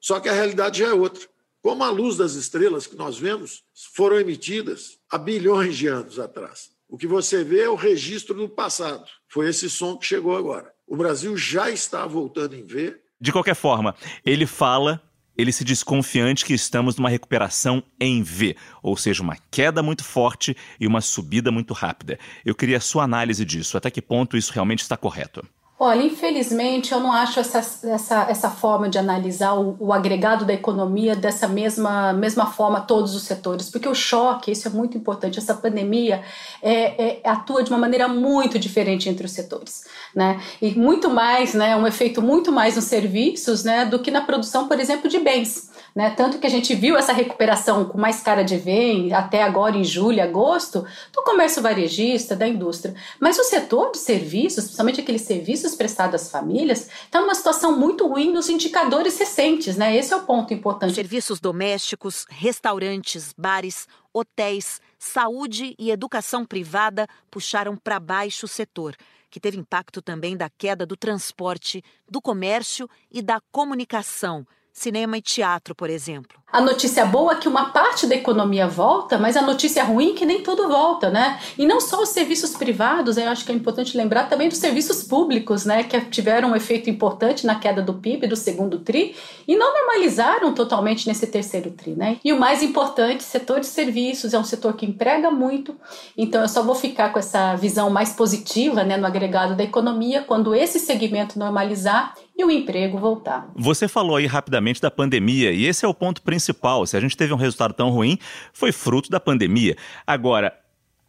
Só 0.00 0.20
que 0.20 0.28
a 0.28 0.32
realidade 0.32 0.80
já 0.80 0.88
é 0.88 0.92
outra. 0.92 1.26
Como 1.60 1.82
a 1.82 1.90
luz 1.90 2.16
das 2.16 2.34
estrelas 2.34 2.86
que 2.86 2.96
nós 2.96 3.18
vemos 3.18 3.64
foram 3.92 4.18
emitidas 4.18 4.98
há 5.10 5.18
bilhões 5.18 5.76
de 5.76 5.88
anos 5.88 6.18
atrás. 6.18 6.70
O 6.88 6.96
que 6.96 7.06
você 7.06 7.44
vê 7.44 7.62
é 7.62 7.68
o 7.68 7.74
registro 7.74 8.34
do 8.34 8.48
passado. 8.48 9.04
Foi 9.28 9.48
esse 9.48 9.68
som 9.68 9.96
que 9.96 10.06
chegou 10.06 10.36
agora. 10.36 10.72
O 10.86 10.96
Brasil 10.96 11.36
já 11.36 11.70
está 11.70 12.06
voltando 12.06 12.54
em 12.54 12.64
ver 12.64 13.02
de 13.20 13.32
qualquer 13.32 13.54
forma, 13.54 13.94
ele 14.24 14.46
fala, 14.46 15.02
ele 15.36 15.52
se 15.52 15.64
desconfiante 15.64 16.44
que 16.44 16.54
estamos 16.54 16.96
numa 16.96 17.08
recuperação 17.08 17.82
em 18.00 18.22
V, 18.22 18.56
ou 18.82 18.96
seja, 18.96 19.22
uma 19.22 19.36
queda 19.50 19.82
muito 19.82 20.04
forte 20.04 20.56
e 20.78 20.86
uma 20.86 21.00
subida 21.00 21.50
muito 21.50 21.74
rápida. 21.74 22.18
Eu 22.44 22.54
queria 22.54 22.78
a 22.78 22.80
sua 22.80 23.04
análise 23.04 23.44
disso. 23.44 23.76
Até 23.76 23.90
que 23.90 24.02
ponto 24.02 24.36
isso 24.36 24.52
realmente 24.52 24.80
está 24.80 24.96
correto? 24.96 25.44
Olha, 25.80 26.02
infelizmente 26.02 26.90
eu 26.90 26.98
não 26.98 27.12
acho 27.12 27.38
essa, 27.38 27.58
essa, 27.88 28.26
essa 28.28 28.50
forma 28.50 28.88
de 28.88 28.98
analisar 28.98 29.54
o, 29.54 29.76
o, 29.78 29.92
agregado 29.92 30.44
da 30.44 30.52
economia 30.52 31.14
dessa 31.14 31.46
mesma, 31.46 32.12
mesma 32.12 32.46
forma 32.46 32.80
todos 32.80 33.14
os 33.14 33.22
setores, 33.22 33.70
porque 33.70 33.88
o 33.88 33.94
choque, 33.94 34.50
isso 34.50 34.66
é 34.66 34.70
muito 34.72 34.98
importante, 34.98 35.38
essa 35.38 35.54
pandemia 35.54 36.24
é, 36.60 37.20
é, 37.20 37.20
atua 37.22 37.62
de 37.62 37.70
uma 37.70 37.78
maneira 37.78 38.08
muito 38.08 38.58
diferente 38.58 39.08
entre 39.08 39.24
os 39.24 39.30
setores, 39.30 39.84
né? 40.12 40.40
E 40.60 40.72
muito 40.72 41.08
mais, 41.08 41.54
né, 41.54 41.76
um 41.76 41.86
efeito 41.86 42.20
muito 42.20 42.50
mais 42.50 42.74
nos 42.74 42.86
serviços, 42.86 43.62
né, 43.62 43.84
do 43.84 44.00
que 44.00 44.10
na 44.10 44.22
produção, 44.22 44.66
por 44.66 44.80
exemplo, 44.80 45.08
de 45.08 45.20
bens. 45.20 45.70
Né? 45.94 46.10
Tanto 46.10 46.38
que 46.38 46.46
a 46.46 46.50
gente 46.50 46.74
viu 46.74 46.96
essa 46.96 47.12
recuperação 47.12 47.84
com 47.84 47.98
mais 47.98 48.20
cara 48.20 48.42
de 48.42 48.56
ver 48.56 49.12
até 49.12 49.42
agora 49.42 49.76
em 49.76 49.84
julho, 49.84 50.22
agosto, 50.22 50.84
do 51.12 51.22
comércio 51.22 51.62
varejista, 51.62 52.36
da 52.36 52.46
indústria. 52.46 52.94
Mas 53.20 53.38
o 53.38 53.44
setor 53.44 53.90
de 53.92 53.98
serviços, 53.98 54.64
principalmente 54.64 55.00
aqueles 55.00 55.22
serviços 55.22 55.74
prestados 55.74 56.22
às 56.22 56.30
famílias, 56.30 56.88
está 57.04 57.20
numa 57.20 57.34
situação 57.34 57.78
muito 57.78 58.06
ruim 58.06 58.32
nos 58.32 58.48
indicadores 58.48 59.18
recentes, 59.18 59.76
né? 59.76 59.96
Esse 59.96 60.12
é 60.12 60.16
o 60.16 60.22
ponto 60.22 60.54
importante. 60.54 60.94
Serviços 60.94 61.40
domésticos, 61.40 62.26
restaurantes, 62.28 63.34
bares, 63.36 63.86
hotéis, 64.12 64.80
saúde 64.98 65.74
e 65.78 65.90
educação 65.90 66.44
privada 66.44 67.06
puxaram 67.30 67.76
para 67.76 68.00
baixo 68.00 68.46
o 68.46 68.48
setor 68.48 68.96
que 69.30 69.40
teve 69.40 69.58
impacto 69.58 70.00
também 70.00 70.36
da 70.36 70.48
queda 70.48 70.86
do 70.86 70.96
transporte, 70.96 71.82
do 72.10 72.20
comércio 72.20 72.88
e 73.10 73.20
da 73.22 73.40
comunicação, 73.52 74.46
cinema 74.72 75.18
e 75.18 75.22
teatro, 75.22 75.74
por 75.74 75.90
exemplo. 75.90 76.38
A 76.50 76.62
notícia 76.62 77.04
boa 77.04 77.32
é 77.32 77.36
que 77.36 77.46
uma 77.46 77.66
parte 77.70 78.06
da 78.06 78.14
economia 78.14 78.66
volta, 78.66 79.18
mas 79.18 79.36
a 79.36 79.42
notícia 79.42 79.84
ruim 79.84 80.12
é 80.12 80.14
que 80.14 80.24
nem 80.24 80.42
tudo 80.42 80.66
volta, 80.66 81.10
né? 81.10 81.38
E 81.58 81.66
não 81.66 81.78
só 81.78 82.02
os 82.02 82.08
serviços 82.08 82.56
privados, 82.56 83.18
eu 83.18 83.28
acho 83.28 83.44
que 83.44 83.52
é 83.52 83.54
importante 83.54 83.94
lembrar 83.94 84.30
também 84.30 84.48
dos 84.48 84.56
serviços 84.56 85.02
públicos, 85.02 85.66
né? 85.66 85.82
Que 85.82 86.00
tiveram 86.00 86.52
um 86.52 86.56
efeito 86.56 86.88
importante 86.88 87.46
na 87.46 87.56
queda 87.56 87.82
do 87.82 87.92
PIB 87.92 88.26
do 88.26 88.36
segundo 88.36 88.78
TRI 88.78 89.14
e 89.46 89.56
não 89.56 89.74
normalizaram 89.74 90.54
totalmente 90.54 91.06
nesse 91.06 91.26
terceiro 91.26 91.70
TRI, 91.70 91.94
né? 91.94 92.16
E 92.24 92.32
o 92.32 92.40
mais 92.40 92.62
importante, 92.62 93.22
setor 93.22 93.60
de 93.60 93.66
serviços 93.66 94.32
é 94.32 94.38
um 94.38 94.44
setor 94.44 94.74
que 94.74 94.86
emprega 94.86 95.30
muito, 95.30 95.76
então 96.16 96.40
eu 96.40 96.48
só 96.48 96.62
vou 96.62 96.74
ficar 96.74 97.12
com 97.12 97.18
essa 97.18 97.56
visão 97.56 97.90
mais 97.90 98.14
positiva, 98.14 98.84
né, 98.84 98.96
no 98.96 99.06
agregado 99.06 99.54
da 99.54 99.64
economia 99.64 100.22
quando 100.22 100.54
esse 100.54 100.78
segmento 100.78 101.38
normalizar 101.38 102.14
e 102.38 102.44
o 102.44 102.50
emprego 102.52 102.98
voltar. 102.98 103.50
Você 103.56 103.88
falou 103.88 104.14
aí 104.14 104.26
rapidamente 104.26 104.80
da 104.80 104.92
pandemia 104.92 105.50
e 105.50 105.66
esse 105.66 105.84
é 105.84 105.88
o 105.88 105.92
ponto 105.92 106.22
principal. 106.22 106.86
Se 106.86 106.96
a 106.96 107.00
gente 107.00 107.16
teve 107.16 107.34
um 107.34 107.36
resultado 107.36 107.74
tão 107.74 107.90
ruim, 107.90 108.16
foi 108.52 108.70
fruto 108.70 109.10
da 109.10 109.18
pandemia. 109.18 109.76
Agora, 110.06 110.56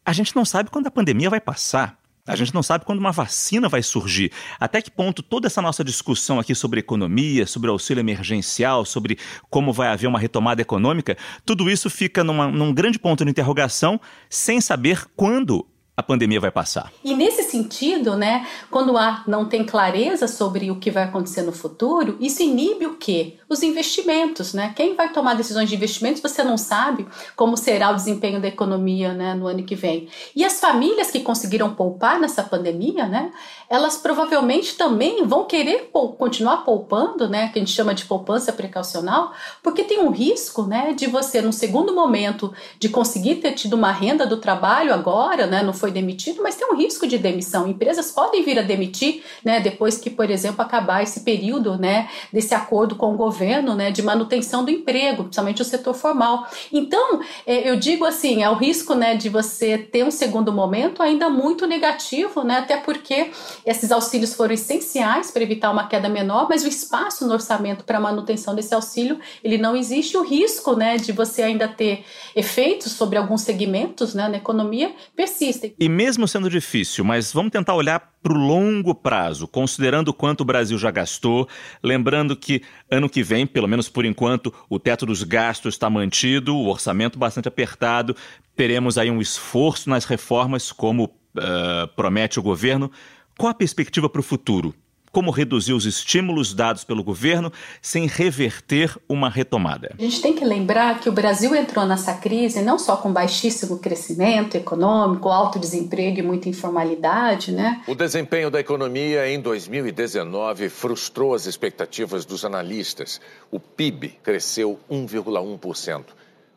a 0.04 0.12
gente 0.12 0.36
não 0.36 0.44
sabe 0.44 0.72
quando 0.72 0.88
a 0.88 0.92
pandemia 0.92 1.30
vai 1.30 1.40
passar. 1.40 2.00
A 2.26 2.36
gente 2.36 2.54
não 2.54 2.62
sabe 2.62 2.86
quando 2.86 3.00
uma 3.00 3.12
vacina 3.12 3.70
vai 3.70 3.82
surgir. 3.82 4.32
Até 4.60 4.82
que 4.82 4.92
ponto 4.92 5.24
toda 5.24 5.48
essa 5.48 5.62
nossa 5.62 5.84
discussão 5.84 6.40
aqui 6.40 6.54
sobre 6.54 6.80
economia, 6.80 7.46
sobre 7.48 7.70
auxílio 7.70 8.02
emergencial, 8.02 8.86
sobre 8.86 9.18
como 9.50 9.74
vai 9.74 9.88
haver 9.88 10.08
uma 10.08 10.20
retomada 10.20 10.62
econômica, 10.62 11.18
tudo 11.46 11.70
isso 11.70 11.90
fica 11.90 12.24
numa, 12.24 12.48
num 12.48 12.74
grande 12.74 13.00
ponto 13.00 13.24
de 13.24 13.32
interrogação, 13.32 14.00
sem 14.30 14.62
saber 14.62 15.06
quando 15.16 15.66
a 16.00 16.04
pandemia 16.04 16.40
vai 16.40 16.50
passar. 16.50 16.92
E 17.04 17.14
nesse 17.14 17.44
sentido, 17.44 18.16
né, 18.16 18.48
quando 18.72 18.98
há 18.98 19.22
não 19.28 19.46
tem 19.46 19.66
clareza 19.66 20.30
sobre 20.30 20.72
o 20.72 20.78
que 20.78 20.90
vai 20.90 21.04
acontecer 21.04 21.42
no 21.42 21.52
futuro, 21.52 22.16
isso 22.22 22.42
inibe 22.42 22.86
o 22.86 22.96
quê? 22.96 23.36
Os 23.50 23.62
investimentos, 23.64 24.54
né? 24.54 24.72
Quem 24.76 24.96
vai 24.96 25.12
tomar 25.12 25.34
decisões 25.34 25.68
de 25.68 25.76
investimentos, 25.76 26.22
você 26.22 26.42
não 26.42 26.58
sabe 26.58 27.06
como 27.36 27.58
será 27.58 27.92
o 27.92 27.96
desempenho 27.96 28.40
da 28.40 28.48
economia, 28.48 29.14
né, 29.14 29.34
no 29.34 29.46
ano 29.48 29.64
que 29.64 29.76
vem. 29.76 30.08
E 30.34 30.46
as 30.46 30.60
famílias 30.60 31.12
que 31.12 31.20
conseguiram 31.20 31.74
poupar 31.74 32.18
nessa 32.18 32.44
pandemia, 32.44 33.06
né, 33.06 33.32
elas 33.70 33.98
provavelmente 33.98 34.76
também 34.76 35.26
vão 35.26 35.46
querer 35.46 35.90
continuar 36.18 36.58
poupando, 36.58 37.28
né, 37.28 37.50
que 37.50 37.60
a 37.60 37.62
gente 37.62 37.74
chama 37.74 37.94
de 37.94 38.06
poupança 38.06 38.54
precaucional, 38.54 39.34
porque 39.62 39.84
tem 39.84 40.00
um 40.00 40.12
risco, 40.12 40.64
né, 40.64 40.94
de 40.94 41.08
você 41.08 41.42
num 41.42 41.52
segundo 41.52 41.94
momento 41.94 42.54
de 42.80 42.88
conseguir 42.88 43.36
ter 43.36 43.52
tido 43.52 43.74
uma 43.74 43.92
renda 43.92 44.26
do 44.26 44.38
trabalho 44.38 44.94
agora, 44.94 45.46
né, 45.46 45.62
não 45.62 45.74
foi 45.74 45.89
foi 45.90 45.92
demitido, 45.92 46.42
mas 46.42 46.56
tem 46.56 46.68
um 46.72 46.76
risco 46.76 47.08
de 47.08 47.18
demissão. 47.18 47.68
Empresas 47.68 48.12
podem 48.12 48.44
vir 48.44 48.60
a 48.60 48.62
demitir, 48.62 49.24
né, 49.44 49.60
depois 49.60 49.98
que, 49.98 50.10
por 50.10 50.30
exemplo, 50.30 50.62
acabar 50.62 51.02
esse 51.02 51.22
período, 51.22 51.78
né, 51.78 52.08
desse 52.32 52.54
acordo 52.54 52.96
com 52.96 53.14
o 53.14 53.18
governo, 53.18 53.76
né, 53.76 53.92
de 53.92 54.02
manutenção 54.02 54.64
do 54.64 54.72
emprego, 54.72 55.24
principalmente 55.24 55.62
o 55.62 55.66
setor 55.66 55.94
formal. 55.96 56.48
Então, 56.72 57.22
é, 57.46 57.70
eu 57.70 57.76
digo 57.76 58.06
assim, 58.06 58.44
é 58.44 58.50
o 58.50 58.54
risco, 58.54 58.94
né, 58.94 59.16
de 59.16 59.30
você 59.30 59.78
ter 59.78 60.06
um 60.06 60.12
segundo 60.12 60.54
momento 60.54 61.02
ainda 61.02 61.30
muito 61.30 61.66
negativo, 61.66 62.44
né, 62.44 62.60
até 62.60 62.78
porque 62.78 63.32
esses 63.66 63.92
auxílios 63.92 64.34
foram 64.34 64.54
essenciais 64.54 65.32
para 65.32 65.42
evitar 65.42 65.72
uma 65.72 65.88
queda 65.88 66.08
menor, 66.08 66.48
mas 66.50 66.64
o 66.64 66.68
espaço 66.68 67.26
no 67.28 67.34
orçamento 67.34 67.84
para 67.84 68.00
manutenção 68.00 68.54
desse 68.54 68.74
auxílio, 68.74 69.20
ele 69.44 69.58
não 69.58 69.76
existe. 69.76 70.16
O 70.18 70.24
risco, 70.24 70.76
né, 70.76 70.98
de 70.98 71.12
você 71.12 71.42
ainda 71.42 71.68
ter 71.68 72.06
efeitos 72.36 72.92
sobre 72.92 73.18
alguns 73.18 73.42
segmentos, 73.42 74.14
né, 74.14 74.28
na 74.28 74.38
economia 74.38 74.92
persiste. 75.16 75.74
E 75.82 75.88
mesmo 75.88 76.28
sendo 76.28 76.50
difícil, 76.50 77.06
mas 77.06 77.32
vamos 77.32 77.54
tentar 77.54 77.74
olhar 77.74 78.14
para 78.22 78.34
o 78.34 78.36
longo 78.38 78.94
prazo, 78.94 79.48
considerando 79.48 80.14
quanto 80.14 80.42
o 80.42 80.46
Brasil 80.46 80.78
já 80.78 80.92
gastou, 80.92 81.48
lembrando 81.82 82.36
que 82.36 82.62
ano 82.92 83.10
que 83.10 83.24
vem, 83.24 83.48
pelo 83.48 83.66
menos 83.66 83.88
por 83.88 84.04
enquanto, 84.04 84.54
o 84.70 84.78
teto 84.78 85.06
dos 85.06 85.24
gastos 85.24 85.76
está 85.76 85.90
mantido, 85.90 86.54
o 86.54 86.68
orçamento 86.68 87.18
bastante 87.18 87.48
apertado, 87.48 88.14
teremos 88.58 88.98
aí 88.98 89.10
um 89.10 89.22
esforço 89.22 89.90
nas 89.90 90.04
reformas, 90.04 90.70
como 90.70 91.06
uh, 91.06 91.88
promete 91.96 92.40
o 92.40 92.44
governo. 92.44 92.92
Qual 93.38 93.50
a 93.50 93.54
perspectiva 93.54 94.10
para 94.10 94.20
o 94.20 94.24
futuro? 94.24 94.76
Como 95.12 95.32
reduzir 95.32 95.74
os 95.74 95.86
estímulos 95.86 96.54
dados 96.54 96.84
pelo 96.84 97.04
governo 97.04 97.52
sem 97.82 98.08
reverter 98.08 98.96
uma 99.08 99.30
retomada. 99.30 99.96
A 99.98 100.02
gente 100.02 100.22
tem 100.22 100.34
que 100.34 100.46
lembrar 100.46 101.00
que 101.00 101.10
o 101.10 101.12
Brasil 101.12 101.56
entrou 101.56 101.86
nessa 101.86 102.14
crise 102.14 102.62
não 102.62 102.80
só 102.80 102.98
com 102.98 103.12
baixíssimo 103.12 103.80
crescimento 103.80 104.56
econômico, 104.56 105.30
alto 105.30 105.60
desemprego 105.60 106.20
e 106.20 106.24
muita 106.24 106.50
informalidade, 106.50 107.52
né? 107.52 107.84
O 107.88 107.96
desempenho 107.96 108.50
da 108.50 108.60
economia 108.60 109.28
em 109.30 109.40
2019 109.40 110.70
frustrou 110.70 111.34
as 111.34 111.46
expectativas 111.46 112.26
dos 112.26 112.46
analistas. 112.46 113.20
O 113.52 113.60
PIB 113.60 114.20
cresceu 114.24 114.80
1,1%. 114.90 116.06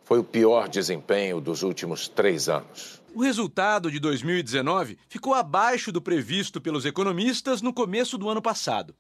Foi 0.05 0.19
o 0.19 0.25
pior 0.25 0.69
desempenho 0.69 1.41
dos 1.41 1.63
últimos 1.63 2.09
três 2.09 2.49
anos. 2.49 3.02
O 3.15 3.23
resultado 3.23 3.91
de 3.91 4.01
2019 4.01 4.97
ficou 5.07 5.35
abaixo 5.35 5.93
do 5.93 6.01
previsto 6.01 6.63
pelos 6.63 6.87
economistas 6.87 7.61
no 7.61 7.71
começo 7.71 8.17
do 8.17 8.27
ano 8.31 8.41
passado. 8.41 8.95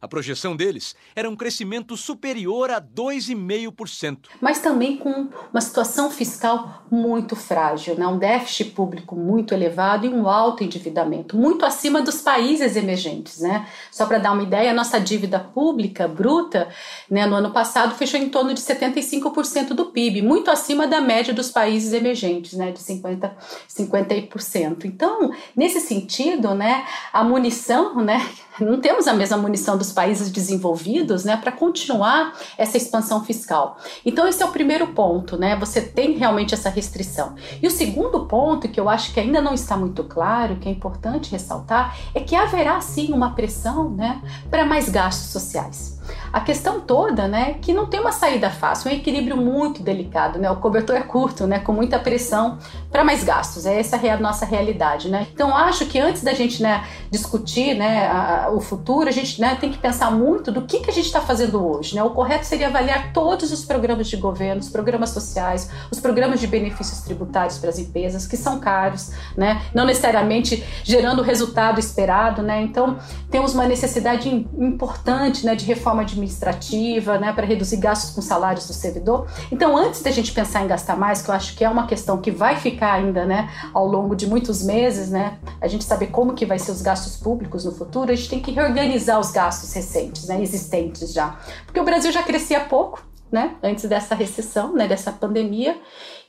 A 0.00 0.06
projeção 0.06 0.54
deles 0.54 0.94
era 1.14 1.28
um 1.28 1.34
crescimento 1.34 1.96
superior 1.96 2.70
a 2.70 2.80
2,5%. 2.80 4.28
Mas 4.40 4.60
também 4.60 4.96
com 4.96 5.28
uma 5.52 5.60
situação 5.60 6.08
fiscal 6.08 6.84
muito 6.88 7.34
frágil, 7.34 7.96
né? 7.96 8.06
um 8.06 8.16
déficit 8.16 8.70
público 8.70 9.16
muito 9.16 9.52
elevado 9.52 10.06
e 10.06 10.08
um 10.08 10.28
alto 10.28 10.62
endividamento, 10.62 11.36
muito 11.36 11.64
acima 11.64 12.00
dos 12.00 12.20
países 12.20 12.76
emergentes. 12.76 13.40
Né? 13.40 13.66
Só 13.90 14.06
para 14.06 14.18
dar 14.18 14.32
uma 14.32 14.44
ideia, 14.44 14.70
a 14.70 14.74
nossa 14.74 15.00
dívida 15.00 15.40
pública 15.40 16.06
bruta 16.06 16.68
né, 17.10 17.26
no 17.26 17.34
ano 17.34 17.50
passado 17.50 17.96
fechou 17.96 18.20
em 18.20 18.28
torno 18.28 18.54
de 18.54 18.60
75% 18.60 19.74
do 19.74 19.86
PIB, 19.86 20.22
muito 20.22 20.48
acima 20.48 20.86
da 20.86 21.00
média 21.00 21.34
dos 21.34 21.50
países 21.50 21.92
emergentes, 21.92 22.52
né, 22.52 22.70
de 22.70 22.78
50%. 22.78 23.32
50%. 23.68 24.84
Então, 24.84 25.32
nesse 25.56 25.80
sentido, 25.80 26.54
né, 26.54 26.86
a 27.12 27.24
munição, 27.24 27.96
né, 27.96 28.28
não 28.60 28.80
temos 28.80 29.06
a 29.06 29.12
mesma 29.12 29.36
munição 29.36 29.76
dos 29.76 29.87
países 29.92 30.30
desenvolvidos, 30.30 31.24
né, 31.24 31.36
para 31.36 31.52
continuar 31.52 32.34
essa 32.56 32.76
expansão 32.76 33.24
fiscal. 33.24 33.78
Então 34.04 34.26
esse 34.26 34.42
é 34.42 34.46
o 34.46 34.52
primeiro 34.52 34.88
ponto, 34.88 35.36
né? 35.36 35.56
Você 35.56 35.80
tem 35.80 36.16
realmente 36.16 36.54
essa 36.54 36.70
restrição. 36.70 37.34
E 37.62 37.66
o 37.66 37.70
segundo 37.70 38.26
ponto 38.26 38.68
que 38.68 38.78
eu 38.80 38.88
acho 38.88 39.12
que 39.12 39.20
ainda 39.20 39.40
não 39.40 39.54
está 39.54 39.76
muito 39.76 40.04
claro, 40.04 40.56
que 40.56 40.68
é 40.68 40.72
importante 40.72 41.30
ressaltar, 41.30 41.96
é 42.14 42.20
que 42.20 42.34
haverá 42.34 42.80
sim 42.80 43.12
uma 43.12 43.34
pressão, 43.34 43.90
né, 43.90 44.22
para 44.50 44.64
mais 44.64 44.88
gastos 44.88 45.30
sociais. 45.30 45.97
A 46.32 46.40
questão 46.40 46.80
toda, 46.80 47.26
né, 47.26 47.54
que 47.60 47.72
não 47.72 47.86
tem 47.86 48.00
uma 48.00 48.12
saída 48.12 48.50
fácil, 48.50 48.90
um 48.90 48.94
equilíbrio 48.94 49.36
muito 49.36 49.82
delicado, 49.82 50.38
né? 50.38 50.50
O 50.50 50.56
cobertor 50.56 50.96
é 50.96 51.02
curto, 51.02 51.46
né, 51.46 51.58
com 51.58 51.72
muita 51.72 51.98
pressão 51.98 52.58
para 52.90 53.04
mais 53.04 53.24
gastos. 53.24 53.66
É 53.66 53.78
essa 53.78 53.96
é 53.96 54.10
a 54.10 54.18
nossa 54.18 54.44
realidade, 54.44 55.08
né? 55.08 55.26
Então 55.32 55.56
acho 55.56 55.86
que 55.86 55.98
antes 55.98 56.22
da 56.22 56.32
gente, 56.32 56.62
né, 56.62 56.84
discutir, 57.10 57.74
né, 57.74 58.06
a, 58.06 58.50
o 58.50 58.60
futuro, 58.60 59.08
a 59.08 59.12
gente, 59.12 59.40
né, 59.40 59.56
tem 59.60 59.70
que 59.70 59.78
pensar 59.78 60.10
muito 60.10 60.50
do 60.50 60.62
que 60.62 60.80
que 60.80 60.90
a 60.90 60.92
gente 60.92 61.06
está 61.06 61.20
fazendo 61.20 61.64
hoje, 61.64 61.94
né? 61.94 62.02
O 62.02 62.10
correto 62.10 62.44
seria 62.44 62.68
avaliar 62.68 63.12
todos 63.12 63.52
os 63.52 63.64
programas 63.64 64.08
de 64.08 64.16
governo, 64.16 64.60
os 64.60 64.68
programas 64.68 65.10
sociais, 65.10 65.70
os 65.90 66.00
programas 66.00 66.40
de 66.40 66.46
benefícios 66.46 67.00
tributários 67.00 67.58
para 67.58 67.70
as 67.70 67.78
empresas 67.78 68.26
que 68.26 68.36
são 68.36 68.58
caros, 68.58 69.10
né? 69.36 69.62
Não 69.74 69.84
necessariamente 69.84 70.64
gerando 70.84 71.20
o 71.20 71.24
resultado 71.24 71.78
esperado, 71.78 72.42
né? 72.42 72.62
Então 72.62 72.98
temos 73.30 73.54
uma 73.54 73.66
necessidade 73.66 74.28
importante, 74.58 75.44
né, 75.44 75.54
de 75.54 75.64
reforma 75.64 75.97
reforma 75.98 76.02
administrativa, 76.02 77.18
né, 77.18 77.32
para 77.32 77.46
reduzir 77.46 77.78
gastos 77.78 78.10
com 78.10 78.22
salários 78.22 78.66
do 78.66 78.72
servidor. 78.72 79.26
Então, 79.50 79.76
antes 79.76 80.02
da 80.02 80.10
gente 80.10 80.32
pensar 80.32 80.64
em 80.64 80.68
gastar 80.68 80.96
mais, 80.96 81.22
que 81.22 81.30
eu 81.30 81.34
acho 81.34 81.56
que 81.56 81.64
é 81.64 81.68
uma 81.68 81.86
questão 81.86 82.20
que 82.20 82.30
vai 82.30 82.56
ficar 82.56 82.92
ainda, 82.92 83.24
né, 83.24 83.50
ao 83.74 83.86
longo 83.86 84.14
de 84.14 84.26
muitos 84.26 84.62
meses, 84.62 85.10
né, 85.10 85.38
a 85.60 85.68
gente 85.68 85.84
saber 85.84 86.08
como 86.08 86.34
que 86.34 86.46
vai 86.46 86.58
ser 86.58 86.70
os 86.70 86.82
gastos 86.82 87.16
públicos 87.16 87.64
no 87.64 87.72
futuro, 87.72 88.10
a 88.10 88.14
gente 88.14 88.28
tem 88.28 88.40
que 88.40 88.50
reorganizar 88.50 89.18
os 89.18 89.30
gastos 89.30 89.72
recentes, 89.72 90.26
né, 90.26 90.40
existentes 90.40 91.12
já. 91.12 91.38
Porque 91.64 91.80
o 91.80 91.84
Brasil 91.84 92.12
já 92.12 92.22
crescia 92.22 92.60
pouco, 92.60 93.06
né, 93.30 93.56
antes 93.62 93.84
dessa 93.84 94.14
recessão, 94.14 94.74
né, 94.74 94.86
dessa 94.86 95.12
pandemia, 95.12 95.78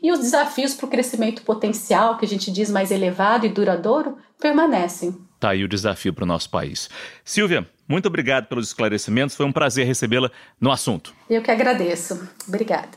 e 0.01 0.11
os 0.11 0.19
desafios 0.19 0.73
para 0.73 0.85
o 0.85 0.89
crescimento 0.89 1.41
potencial, 1.43 2.17
que 2.17 2.25
a 2.25 2.27
gente 2.27 2.51
diz 2.51 2.69
mais 2.69 2.91
elevado 2.91 3.45
e 3.45 3.49
duradouro, 3.49 4.17
permanecem. 4.39 5.15
Tá 5.39 5.51
aí 5.51 5.63
o 5.63 5.67
desafio 5.69 6.13
para 6.13 6.23
o 6.23 6.27
nosso 6.27 6.49
país. 6.49 6.89
Silvia, 7.23 7.65
muito 7.89 8.07
obrigado 8.07 8.45
pelos 8.45 8.67
esclarecimentos. 8.67 9.35
Foi 9.35 9.47
um 9.47 9.51
prazer 9.51 9.87
recebê-la 9.87 10.29
no 10.61 10.71
assunto. 10.71 11.11
Eu 11.27 11.41
que 11.41 11.49
agradeço. 11.49 12.29
Obrigada. 12.47 12.89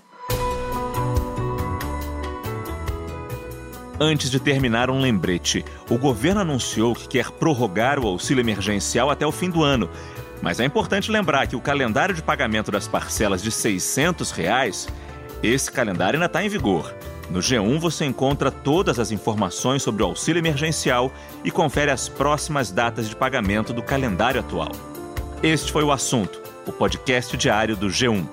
Antes 3.99 4.31
de 4.31 4.39
terminar, 4.39 4.91
um 4.91 5.01
lembrete. 5.01 5.65
O 5.89 5.97
governo 5.97 6.41
anunciou 6.41 6.95
que 6.95 7.09
quer 7.09 7.31
prorrogar 7.31 7.99
o 7.99 8.07
auxílio 8.07 8.43
emergencial 8.43 9.11
até 9.11 9.27
o 9.27 9.33
fim 9.33 9.49
do 9.49 9.63
ano. 9.63 9.89
Mas 10.43 10.61
é 10.61 10.65
importante 10.65 11.11
lembrar 11.11 11.47
que 11.47 11.57
o 11.57 11.61
calendário 11.61 12.15
de 12.15 12.23
pagamento 12.23 12.71
das 12.71 12.87
parcelas 12.87 13.43
de 13.43 13.51
600 13.51 14.31
reais, 14.33 14.89
esse 15.43 15.71
calendário 15.71 16.17
ainda 16.17 16.27
está 16.27 16.45
em 16.45 16.49
vigor. 16.49 16.93
No 17.31 17.41
G1 17.41 17.79
você 17.79 18.05
encontra 18.05 18.51
todas 18.51 18.99
as 18.99 19.11
informações 19.11 19.83
sobre 19.83 20.03
o 20.03 20.07
auxílio 20.07 20.41
emergencial 20.41 21.11
e 21.45 21.51
confere 21.51 21.91
as 21.91 22.09
próximas 22.09 22.71
datas 22.71 23.09
de 23.09 23.17
pagamento 23.17 23.73
do 23.73 23.83
calendário 23.83 24.41
atual. 24.41 24.73
Este 25.43 25.73
foi 25.73 25.83
o 25.83 25.93
assunto, 25.93 26.41
o 26.67 26.73
podcast 26.73 27.37
diário 27.37 27.77
do 27.77 27.89
G1. 27.89 28.27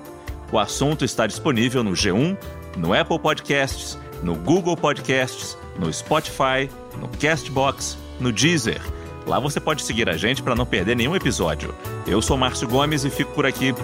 O 0.52 0.58
assunto 0.58 1.04
está 1.04 1.26
disponível 1.26 1.82
no 1.82 1.92
G1, 1.92 2.36
no 2.76 2.92
Apple 2.92 3.18
Podcasts, 3.18 3.98
no 4.22 4.34
Google 4.34 4.76
Podcasts, 4.76 5.56
no 5.78 5.92
Spotify, 5.92 6.68
no 7.00 7.08
Castbox, 7.08 7.96
no 8.18 8.32
Deezer. 8.32 8.80
Lá 9.26 9.38
você 9.38 9.60
pode 9.60 9.82
seguir 9.82 10.08
a 10.08 10.16
gente 10.16 10.42
para 10.42 10.54
não 10.54 10.66
perder 10.66 10.96
nenhum 10.96 11.14
episódio. 11.14 11.74
Eu 12.06 12.20
sou 12.20 12.36
Márcio 12.36 12.68
Gomes 12.68 13.04
e 13.04 13.10
fico 13.10 13.32
por 13.32 13.46
aqui. 13.46 13.74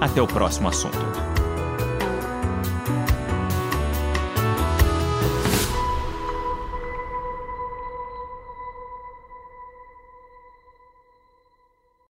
Até 0.00 0.20
o 0.20 0.26
próximo 0.26 0.68
assunto. 0.68 1.35